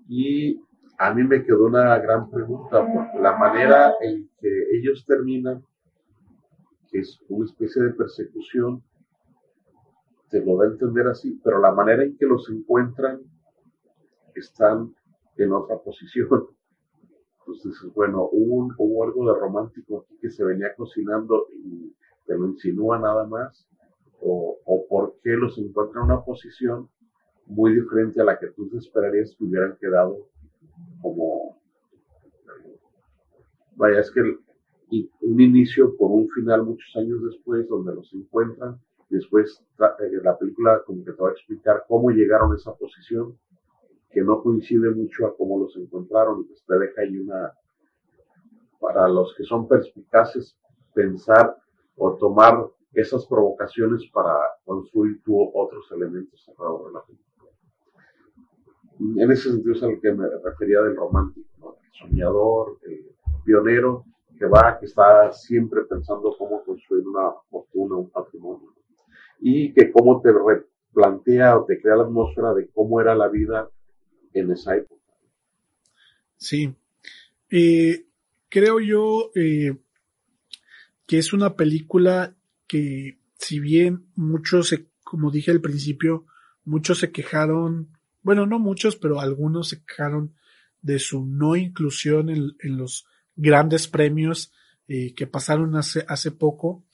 [0.09, 0.61] Y
[0.99, 5.65] a mí me quedó una gran pregunta, porque la manera en que ellos terminan,
[6.91, 8.83] que es una especie de persecución,
[10.29, 13.21] te lo da a entender así, pero la manera en que los encuentran
[14.35, 14.95] están
[15.37, 16.29] en otra posición.
[17.47, 21.95] Entonces dices, bueno, hubo, hubo algo de romántico aquí que se venía cocinando y
[22.27, 23.69] te lo insinúa nada más,
[24.21, 26.89] o, o por qué los encuentra en una posición
[27.47, 30.29] muy diferente a la que tú esperarías que hubieran quedado
[31.01, 31.61] como,
[33.77, 34.21] vaya, es que
[35.21, 40.83] un inicio por un final muchos años después, donde los encuentran, después eh, la película
[40.85, 43.39] como que te va a explicar cómo llegaron a esa posición,
[44.17, 47.53] que no coincide mucho a cómo los encontraron, pues te deja ahí una,
[48.81, 50.57] para los que son perspicaces,
[50.95, 51.55] pensar
[51.99, 57.51] o tomar esas provocaciones para construir tú otros elementos alrededor de la película.
[59.23, 63.15] En ese sentido es al que me refería del romántico, el soñador, el
[63.45, 64.07] pionero
[64.39, 68.73] que va, que está siempre pensando cómo construir una fortuna, un patrimonio.
[69.41, 73.69] Y que cómo te replantea o te crea la atmósfera de cómo era la vida
[74.39, 75.03] en esa época.
[76.37, 76.75] Sí.
[78.49, 79.77] Creo yo eh,
[81.07, 82.35] que es una película
[82.67, 84.75] que si bien muchos,
[85.05, 86.27] como dije al principio,
[86.65, 87.91] muchos se quejaron,
[88.23, 90.35] bueno, no muchos, pero algunos se quejaron
[90.81, 94.53] de su no inclusión en, los grandes premios
[94.89, 96.85] eh, que pasaron hace poco.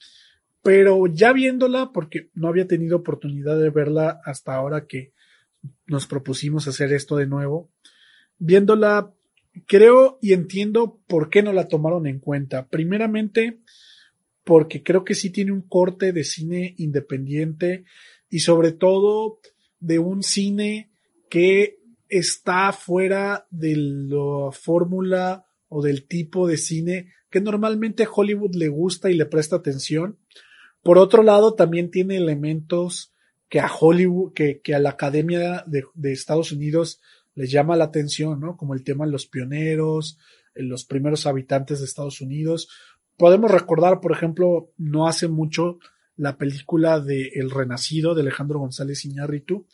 [0.61, 5.13] Pero ya viéndola, porque no había tenido oportunidad de verla hasta ahora que
[5.87, 7.69] nos propusimos hacer esto de nuevo,
[8.37, 9.13] viéndola,
[9.67, 12.67] creo y entiendo por qué no la tomaron en cuenta.
[12.67, 13.59] Primeramente,
[14.43, 17.85] porque creo que sí tiene un corte de cine independiente
[18.29, 19.39] y sobre todo
[19.79, 20.91] de un cine
[21.29, 28.67] que está fuera de la fórmula o del tipo de cine que normalmente Hollywood le
[28.67, 30.19] gusta y le presta atención.
[30.83, 33.12] Por otro lado, también tiene elementos
[33.53, 36.99] que a Hollywood, que, que a la Academia de, Estados Unidos
[37.35, 38.57] les llama la atención, ¿no?
[38.57, 40.17] Como el tema de los pioneros,
[40.55, 42.67] los primeros habitantes de Estados Unidos.
[43.15, 45.77] Podemos recordar, por ejemplo, no hace mucho
[46.15, 49.67] la película de El Renacido de Alejandro González Iñárritu,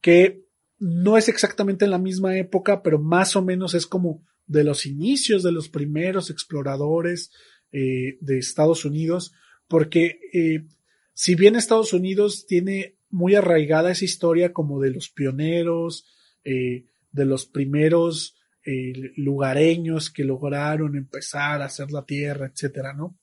[0.00, 0.42] que
[0.80, 4.86] no es exactamente en la misma época, pero más o menos es como de los
[4.86, 7.30] inicios de los primeros exploradores
[7.70, 9.32] eh, de Estados Unidos,
[9.68, 10.64] porque eh,
[11.12, 16.04] si bien Estados Unidos tiene muy arraigada esa historia como de los pioneros,
[16.44, 18.36] eh, de los primeros
[18.66, 23.16] eh, lugareños que lograron empezar a hacer la tierra, etcétera, ¿no?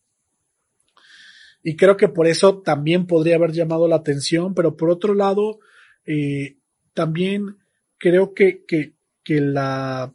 [1.61, 5.59] Y creo que por eso también podría haber llamado la atención, pero por otro lado,
[6.05, 6.57] eh,
[6.93, 7.57] también
[7.97, 10.13] creo que, que, que la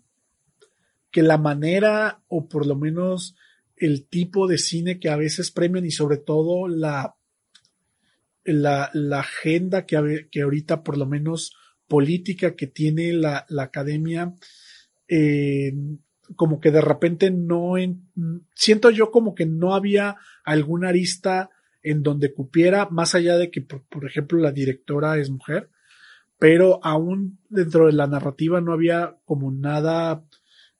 [1.10, 3.36] que la manera o por lo menos
[3.76, 7.15] el tipo de cine que a veces premian y sobre todo la,
[8.46, 11.54] la, agenda que, que ahorita por lo menos
[11.88, 14.34] política que tiene la, la academia,
[15.08, 15.72] eh,
[16.34, 18.08] como que de repente no, en,
[18.54, 21.50] siento yo como que no había alguna arista
[21.82, 25.70] en donde cupiera, más allá de que, por, por ejemplo, la directora es mujer,
[26.38, 30.24] pero aún dentro de la narrativa no había como nada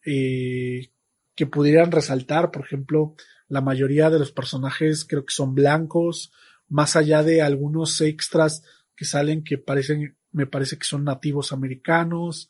[0.04, 0.90] eh,
[1.34, 2.50] que pudieran resaltar.
[2.50, 3.14] Por ejemplo,
[3.48, 6.32] la mayoría de los personajes creo que son blancos,
[6.68, 8.62] más allá de algunos extras
[8.94, 12.48] que salen que parecen, me parece que son nativos americanos.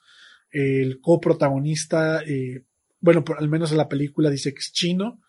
[0.50, 2.64] El coprotagonista, eh,
[3.00, 5.20] bueno, por, al menos en la película dice que es chino.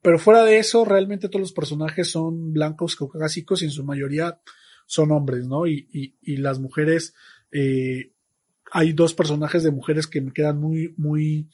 [0.00, 4.40] Pero fuera de eso, realmente todos los personajes son blancos caucásicos y en su mayoría
[4.86, 5.66] son hombres, ¿no?
[5.66, 7.14] Y, y, y las mujeres,
[7.50, 8.12] eh,
[8.70, 11.48] hay dos personajes de mujeres que me quedan muy, muy,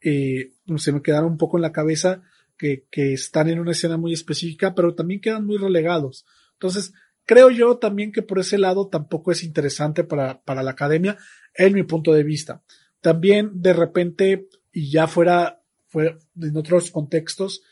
[0.00, 2.22] eh, se me quedaron un poco en la cabeza
[2.60, 6.26] que, que están en una escena muy específica, pero también quedan muy relegados.
[6.52, 6.92] Entonces,
[7.24, 11.16] creo yo también que por ese lado tampoco es interesante para, para la academia,
[11.54, 12.62] en mi punto de vista.
[13.00, 17.62] También, de repente, y ya fuera, fuera en otros contextos,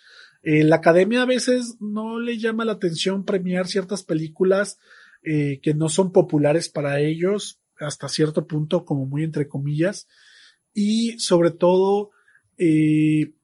[0.42, 4.78] eh, la academia a veces no le llama la atención premiar ciertas películas
[5.22, 10.08] eh, que no son populares para ellos, hasta cierto punto, como muy entre comillas,
[10.72, 12.10] y sobre todo,
[12.56, 13.34] eh,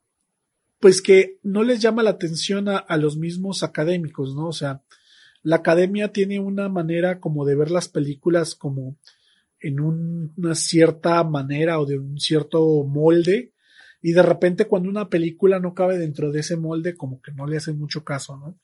[0.85, 4.49] pues que no les llama la atención a, los mismos académicos, ¿no?
[4.49, 4.82] O sea,
[5.43, 8.99] la academia tiene una manera como de ver las películas como
[9.61, 13.55] en un, una cierta manera o de un cierto molde,
[14.03, 17.47] y de repente cuando una película no cabe dentro de ese molde, como que no
[17.47, 18.55] le hace mucho caso, ¿no?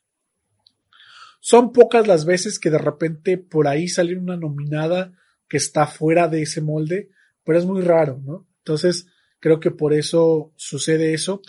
[1.39, 5.11] Son pocas las veces que de repente por ahí sale una nominada
[5.47, 7.09] que está fuera de ese molde,
[7.43, 8.47] pero es muy raro, ¿no?
[8.59, 9.07] Entonces,
[9.39, 11.41] creo que por eso sucede eso.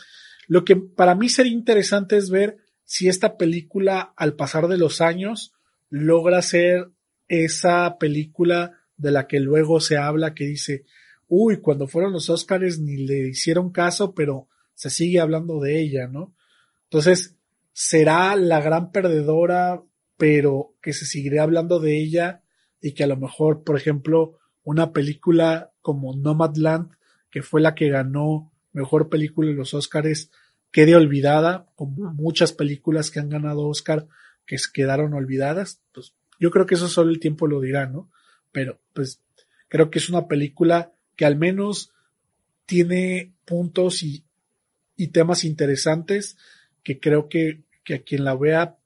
[0.52, 5.00] Lo que para mí sería interesante es ver si esta película, al pasar de los
[5.00, 5.54] años,
[5.88, 6.90] logra ser
[7.26, 10.84] esa película de la que luego se habla que dice,
[11.26, 16.06] uy, cuando fueron los Oscars ni le hicieron caso, pero se sigue hablando de ella,
[16.06, 16.34] ¿no?
[16.82, 17.34] Entonces,
[17.72, 19.82] será la gran perdedora,
[20.18, 22.42] pero que se seguirá hablando de ella
[22.78, 26.92] y que a lo mejor, por ejemplo, una película como Nomadland,
[27.30, 30.30] que fue la que ganó mejor película en los Oscars,
[30.72, 34.08] quede olvidada, como muchas películas que han ganado Oscar
[34.46, 38.10] que quedaron olvidadas, pues yo creo que eso solo el tiempo lo dirá, ¿no?
[38.50, 39.22] Pero pues
[39.68, 41.92] creo que es una película que al menos
[42.66, 44.24] tiene puntos y,
[44.96, 46.36] y temas interesantes
[46.82, 48.78] que creo que, que a quien la vea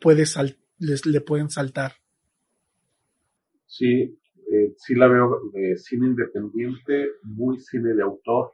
[0.00, 1.92] puede sal, les, le pueden saltar.
[3.66, 4.18] Sí,
[4.52, 8.52] eh, sí la veo de cine independiente, muy cine de autor.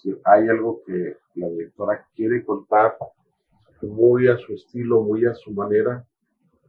[0.00, 2.96] Si hay algo que la directora quiere contar
[3.82, 6.06] muy a su estilo, muy a su manera,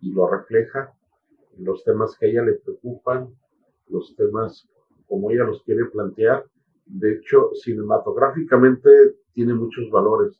[0.01, 0.93] y lo refleja.
[1.57, 3.33] Los temas que a ella le preocupan,
[3.87, 4.67] los temas
[5.07, 6.45] como ella los quiere plantear.
[6.85, 8.89] De hecho, cinematográficamente
[9.33, 10.37] tiene muchos valores.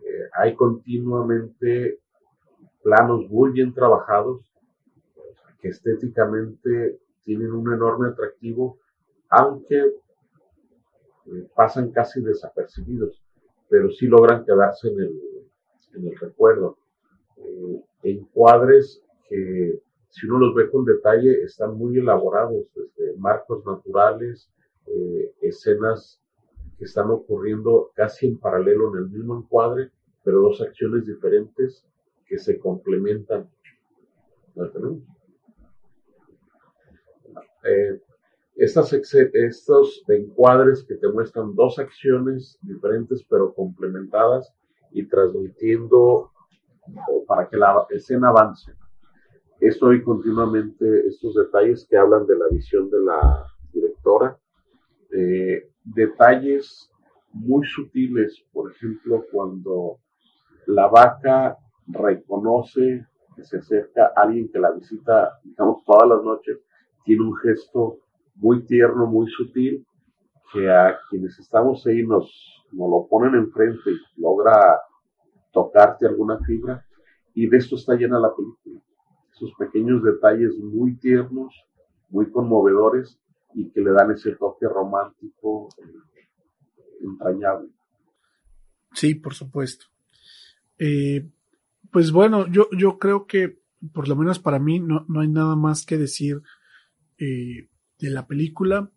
[0.00, 1.98] Eh, hay continuamente
[2.82, 4.50] planos muy bien trabajados,
[5.60, 8.78] que estéticamente tienen un enorme atractivo,
[9.28, 9.92] aunque
[11.32, 13.22] eh, pasan casi desapercibidos,
[13.68, 15.20] pero sí logran quedarse en el,
[15.94, 16.78] en el recuerdo.
[17.36, 24.50] Eh, encuadres que si uno los ve con detalle están muy elaborados, desde marcos naturales,
[24.86, 26.20] eh, escenas
[26.78, 29.90] que están ocurriendo casi en paralelo en el mismo encuadre,
[30.24, 31.86] pero dos acciones diferentes
[32.26, 33.48] que se complementan.
[37.64, 38.00] Eh,
[38.60, 44.52] estas, estos encuadres que te muestran dos acciones diferentes pero complementadas
[44.92, 46.30] y transmitiendo
[47.26, 48.74] para que la escena avance.
[49.60, 54.38] Estoy continuamente estos detalles que hablan de la visión de la directora,
[55.10, 56.90] eh, detalles
[57.32, 60.00] muy sutiles, por ejemplo, cuando
[60.66, 61.56] la vaca
[61.86, 66.58] reconoce que se acerca a alguien que la visita, digamos, todas las noches,
[67.04, 68.00] tiene un gesto
[68.34, 69.86] muy tierno, muy sutil,
[70.52, 74.80] que a quienes estamos ahí nos, nos lo ponen enfrente y logra
[75.52, 76.84] tocarte alguna fibra,
[77.34, 78.80] y de esto está llena la película.
[79.32, 81.54] Esos pequeños detalles muy tiernos,
[82.08, 83.18] muy conmovedores,
[83.54, 85.68] y que le dan ese toque romántico
[87.00, 87.70] entrañable.
[88.92, 89.86] Sí, por supuesto.
[90.78, 91.28] Eh,
[91.90, 93.60] pues bueno, yo, yo creo que
[93.92, 96.42] por lo menos para mí no, no hay nada más que decir
[97.18, 97.68] eh,
[98.00, 98.90] de la película,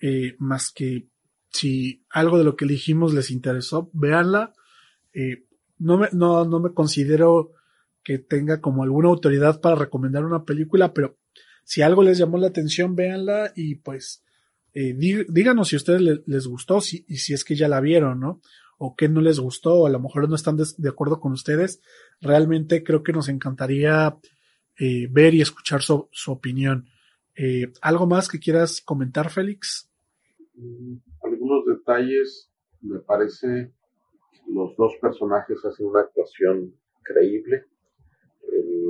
[0.00, 1.08] eh, más que
[1.50, 4.52] si algo de lo que dijimos les interesó, véanla.
[5.12, 5.44] Eh,
[5.78, 7.52] no, me, no, no me considero
[8.02, 11.18] que tenga como alguna autoridad para recomendar una película, pero
[11.64, 14.22] si algo les llamó la atención, véanla y pues
[14.74, 14.94] eh,
[15.28, 18.40] díganos si a ustedes les, gustó si, y si es que ya la vieron, ¿no?
[18.78, 21.80] O qué no les gustó, o a lo mejor no están de, acuerdo con ustedes.
[22.20, 24.16] Realmente creo que nos encantaría
[24.78, 26.88] eh, ver y escuchar su, su opinión.
[27.36, 29.90] Eh, ¿Algo más que quieras comentar, Félix?
[31.22, 33.72] Algunos detalles, me parece,
[34.48, 37.66] los dos personajes hacen una actuación creíble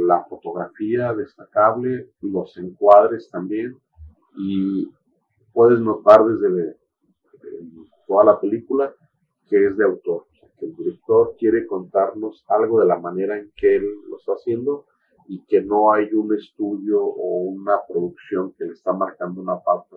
[0.06, 3.76] la fotografía destacable, los encuadres también,
[4.36, 4.88] y
[5.52, 6.76] puedes notar desde
[8.06, 8.94] toda la película
[9.48, 10.26] que es de autor,
[10.58, 14.86] que el director quiere contarnos algo de la manera en que él lo está haciendo
[15.32, 19.96] y que no hay un estudio o una producción que le está marcando una pauta.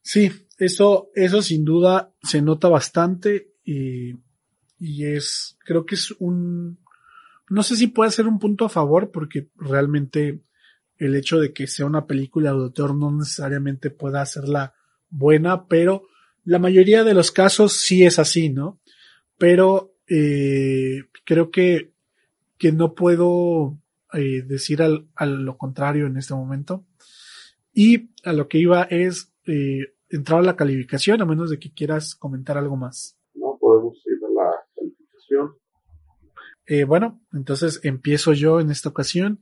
[0.00, 4.12] Sí, eso, eso sin duda se nota bastante y,
[4.78, 6.78] y es, creo que es un,
[7.50, 10.44] no sé si puede ser un punto a favor porque realmente
[10.96, 14.74] el hecho de que sea una película de autor no necesariamente pueda hacerla
[15.08, 16.06] buena, pero
[16.44, 18.80] la mayoría de los casos sí es así, ¿no?
[19.38, 21.91] Pero eh, creo que,
[22.62, 23.76] que no puedo
[24.12, 26.86] eh, decir al, a lo contrario en este momento.
[27.74, 31.72] Y a lo que iba es eh, entrar a la calificación, a menos de que
[31.72, 33.18] quieras comentar algo más.
[33.34, 35.56] No podemos ir a la calificación.
[36.66, 39.40] Eh, bueno, entonces empiezo yo en esta ocasión.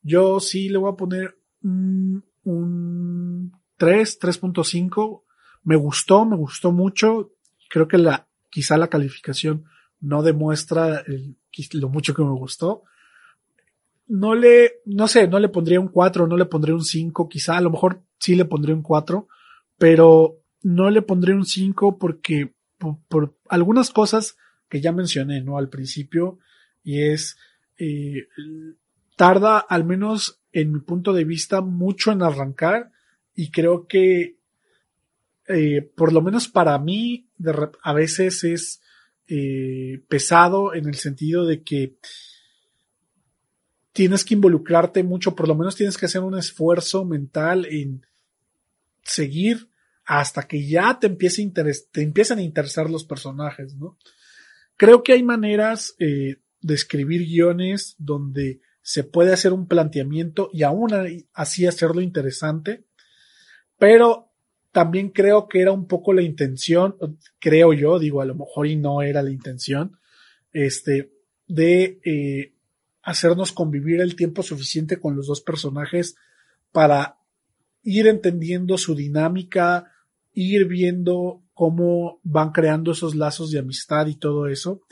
[0.00, 5.24] Yo sí le voy a poner un, un 3, 3.5.
[5.64, 7.32] Me gustó, me gustó mucho.
[7.68, 9.64] Creo que la, quizá la calificación
[9.98, 11.02] no demuestra
[11.72, 12.84] lo mucho que me gustó.
[14.06, 17.56] No le, no sé, no le pondría un 4, no le pondría un 5, quizá
[17.56, 19.28] a lo mejor sí le pondría un 4,
[19.78, 24.36] pero no le pondría un 5 porque por, por algunas cosas
[24.68, 25.58] que ya mencioné, ¿no?
[25.58, 26.38] Al principio,
[26.82, 27.36] y es,
[27.78, 28.28] eh,
[29.16, 32.90] tarda al menos en mi punto de vista mucho en arrancar
[33.34, 34.40] y creo que
[35.52, 37.28] eh, por lo menos para mí,
[37.82, 38.79] a veces es
[39.30, 41.94] eh, pesado en el sentido de que
[43.92, 48.04] tienes que involucrarte mucho, por lo menos tienes que hacer un esfuerzo mental en
[49.02, 49.68] seguir
[50.04, 53.96] hasta que ya te, empiece a interesar los personajes, ¿no?
[54.76, 60.64] Creo que hay maneras eh, de escribir guiones donde se puede hacer un planteamiento y
[60.64, 62.84] aún así hacerlo interesante,
[63.78, 64.29] pero
[64.72, 66.96] también creo que era un poco la intención,
[67.38, 69.98] creo yo, digo, a lo mejor y no era la intención,
[70.52, 71.12] este,
[71.46, 72.54] de eh,
[73.02, 76.14] hacernos convivir el tiempo suficiente con los dos personajes
[76.70, 77.18] para
[77.82, 79.90] ir entendiendo su dinámica,
[80.32, 84.82] ir viendo cómo van creando esos lazos de amistad y todo eso.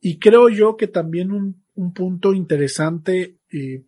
[0.00, 3.84] Y creo yo que también un, un punto interesante eh,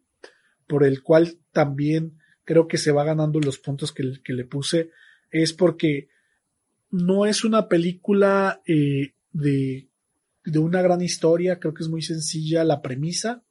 [0.66, 4.90] por el cual también creo que se va ganando los puntos que le puse
[5.30, 6.08] es porque
[6.90, 9.88] no es una película eh, de,
[10.44, 13.42] de una gran historia, creo que es muy sencilla la premisa,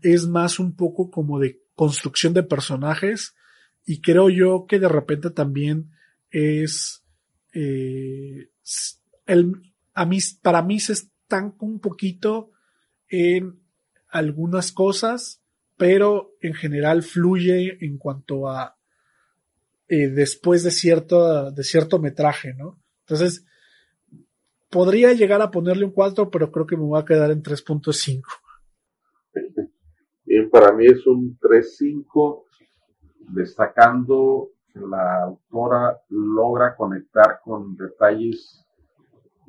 [0.00, 3.34] es más un poco como de construcción de personajes
[3.84, 5.90] y creo yo que de repente también
[6.30, 7.04] es
[7.52, 8.50] eh,
[9.26, 9.52] el,
[9.94, 12.50] a mí, para mí se estanca un poquito
[13.08, 13.60] en
[14.08, 15.42] algunas cosas,
[15.76, 18.78] pero en general fluye en cuanto a
[19.96, 22.78] después de cierto, de cierto metraje, ¿no?
[23.00, 23.44] Entonces,
[24.70, 28.22] podría llegar a ponerle un 4, pero creo que me voy a quedar en 3.5.
[30.24, 32.44] Bien, para mí es un 3.5,
[33.34, 38.64] destacando que la autora logra conectar con detalles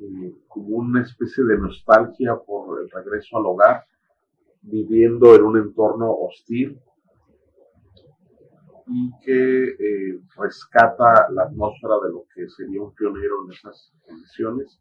[0.00, 3.86] eh, como una especie de nostalgia por el regreso al hogar,
[4.60, 6.78] viviendo en un entorno hostil
[8.86, 14.80] y que eh, rescata la atmósfera de lo que sería un pionero en esas condiciones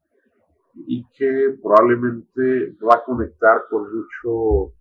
[0.76, 4.74] y que probablemente va a conectar con muchos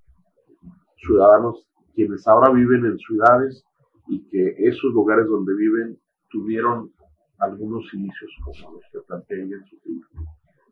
[0.96, 3.64] ciudadanos quienes ahora viven en ciudades
[4.08, 5.98] y que esos lugares donde viven
[6.30, 6.92] tuvieron
[7.38, 10.08] algunos inicios como los que planteé en su tiempo.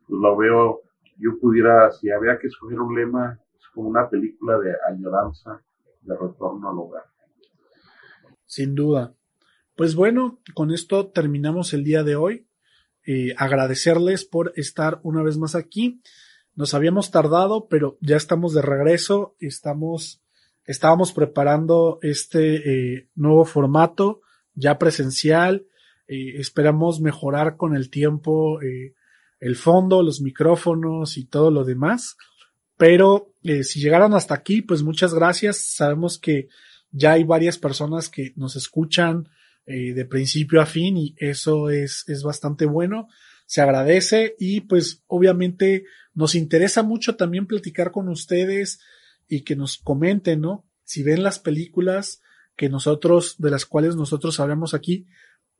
[0.06, 0.80] Pues lo veo,
[1.18, 5.60] yo pudiera, si había que escoger un lema, es como una película de añoranza,
[6.02, 7.04] de retorno al hogar.
[8.50, 9.14] Sin duda.
[9.76, 12.48] Pues bueno, con esto terminamos el día de hoy.
[13.06, 16.02] Eh, agradecerles por estar una vez más aquí.
[16.56, 19.36] Nos habíamos tardado, pero ya estamos de regreso.
[19.38, 20.20] Estamos,
[20.64, 24.20] estábamos preparando este eh, nuevo formato
[24.54, 25.66] ya presencial.
[26.08, 32.16] Eh, esperamos mejorar con el tiempo el fondo, los micrófonos y todo lo demás.
[32.76, 33.32] Pero
[33.62, 35.58] si llegaron hasta aquí, pues muchas gracias.
[35.58, 36.48] Sabemos que
[36.90, 39.28] ya hay varias personas que nos escuchan
[39.66, 43.08] eh, de principio a fin y eso es, es bastante bueno.
[43.46, 45.84] Se agradece y pues obviamente
[46.14, 48.80] nos interesa mucho también platicar con ustedes
[49.28, 50.66] y que nos comenten, ¿no?
[50.84, 52.20] Si ven las películas
[52.56, 55.06] que nosotros, de las cuales nosotros hablamos aquí,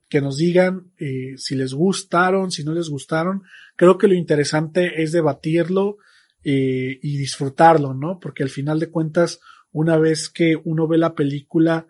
[0.09, 3.43] que nos digan eh, si les gustaron, si no les gustaron.
[3.77, 5.97] Creo que lo interesante es debatirlo
[6.43, 8.19] eh, y disfrutarlo, ¿no?
[8.19, 9.39] Porque al final de cuentas
[9.71, 11.87] una vez que uno ve la película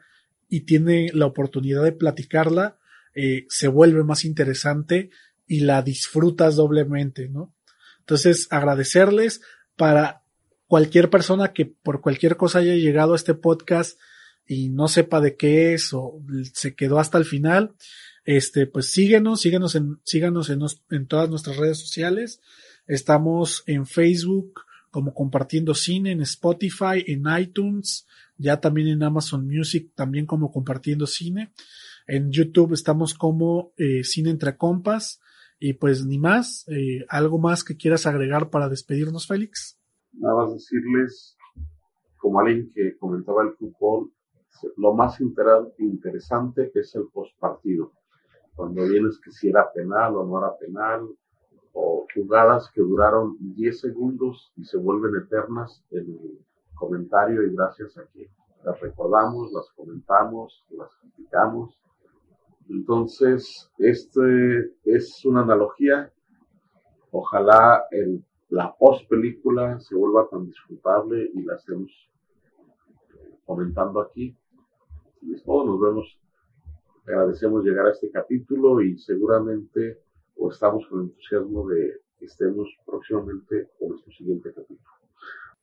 [0.49, 2.77] y tiene la oportunidad de platicarla,
[3.15, 5.09] eh, se vuelve más interesante
[5.47, 7.53] y la disfrutas doblemente, ¿no?
[7.99, 9.41] Entonces, agradecerles
[9.75, 10.23] para
[10.67, 13.99] cualquier persona que por cualquier cosa haya llegado a este podcast
[14.47, 16.21] y no sepa de qué es o
[16.53, 17.75] se quedó hasta el final,
[18.23, 22.41] este, pues síguenos, síguenos en, síganos en, en todas nuestras redes sociales.
[22.88, 24.61] Estamos en Facebook,
[24.92, 31.08] como compartiendo cine en Spotify, en iTunes, ya también en Amazon Music, también como compartiendo
[31.08, 31.54] cine.
[32.08, 35.22] En YouTube estamos como eh, Cine entre Compas.
[35.60, 39.80] Y pues ni más, eh, ¿algo más que quieras agregar para despedirnos, Félix?
[40.12, 41.38] Nada más decirles,
[42.18, 44.12] como alguien que comentaba el fútbol,
[44.78, 47.94] lo más interesante es el postpartido.
[48.56, 51.08] Cuando vienes que si era penal o no era penal,
[51.74, 56.39] o jugadas que duraron 10 segundos y se vuelven eternas en el
[56.76, 58.30] comentario y gracias a que
[58.63, 61.78] las recordamos, las comentamos, las criticamos.
[62.69, 66.11] Entonces, este es una analogía.
[67.11, 71.91] Ojalá el, la post película se vuelva tan disfrutable y la estemos
[73.45, 74.36] comentando aquí.
[75.22, 76.19] Y es nos vemos.
[77.05, 79.99] Agradecemos llegar a este capítulo y seguramente
[80.50, 84.89] estamos con entusiasmo de que estemos próximamente con nuestro siguiente capítulo.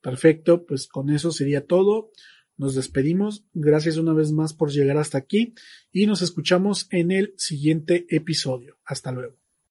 [0.00, 2.10] Perfecto, pues con eso sería todo.
[2.56, 3.44] Nos despedimos.
[3.54, 5.54] Gracias una vez más por llegar hasta aquí
[5.92, 8.78] y nos escuchamos en el siguiente episodio.
[8.84, 9.37] Hasta luego.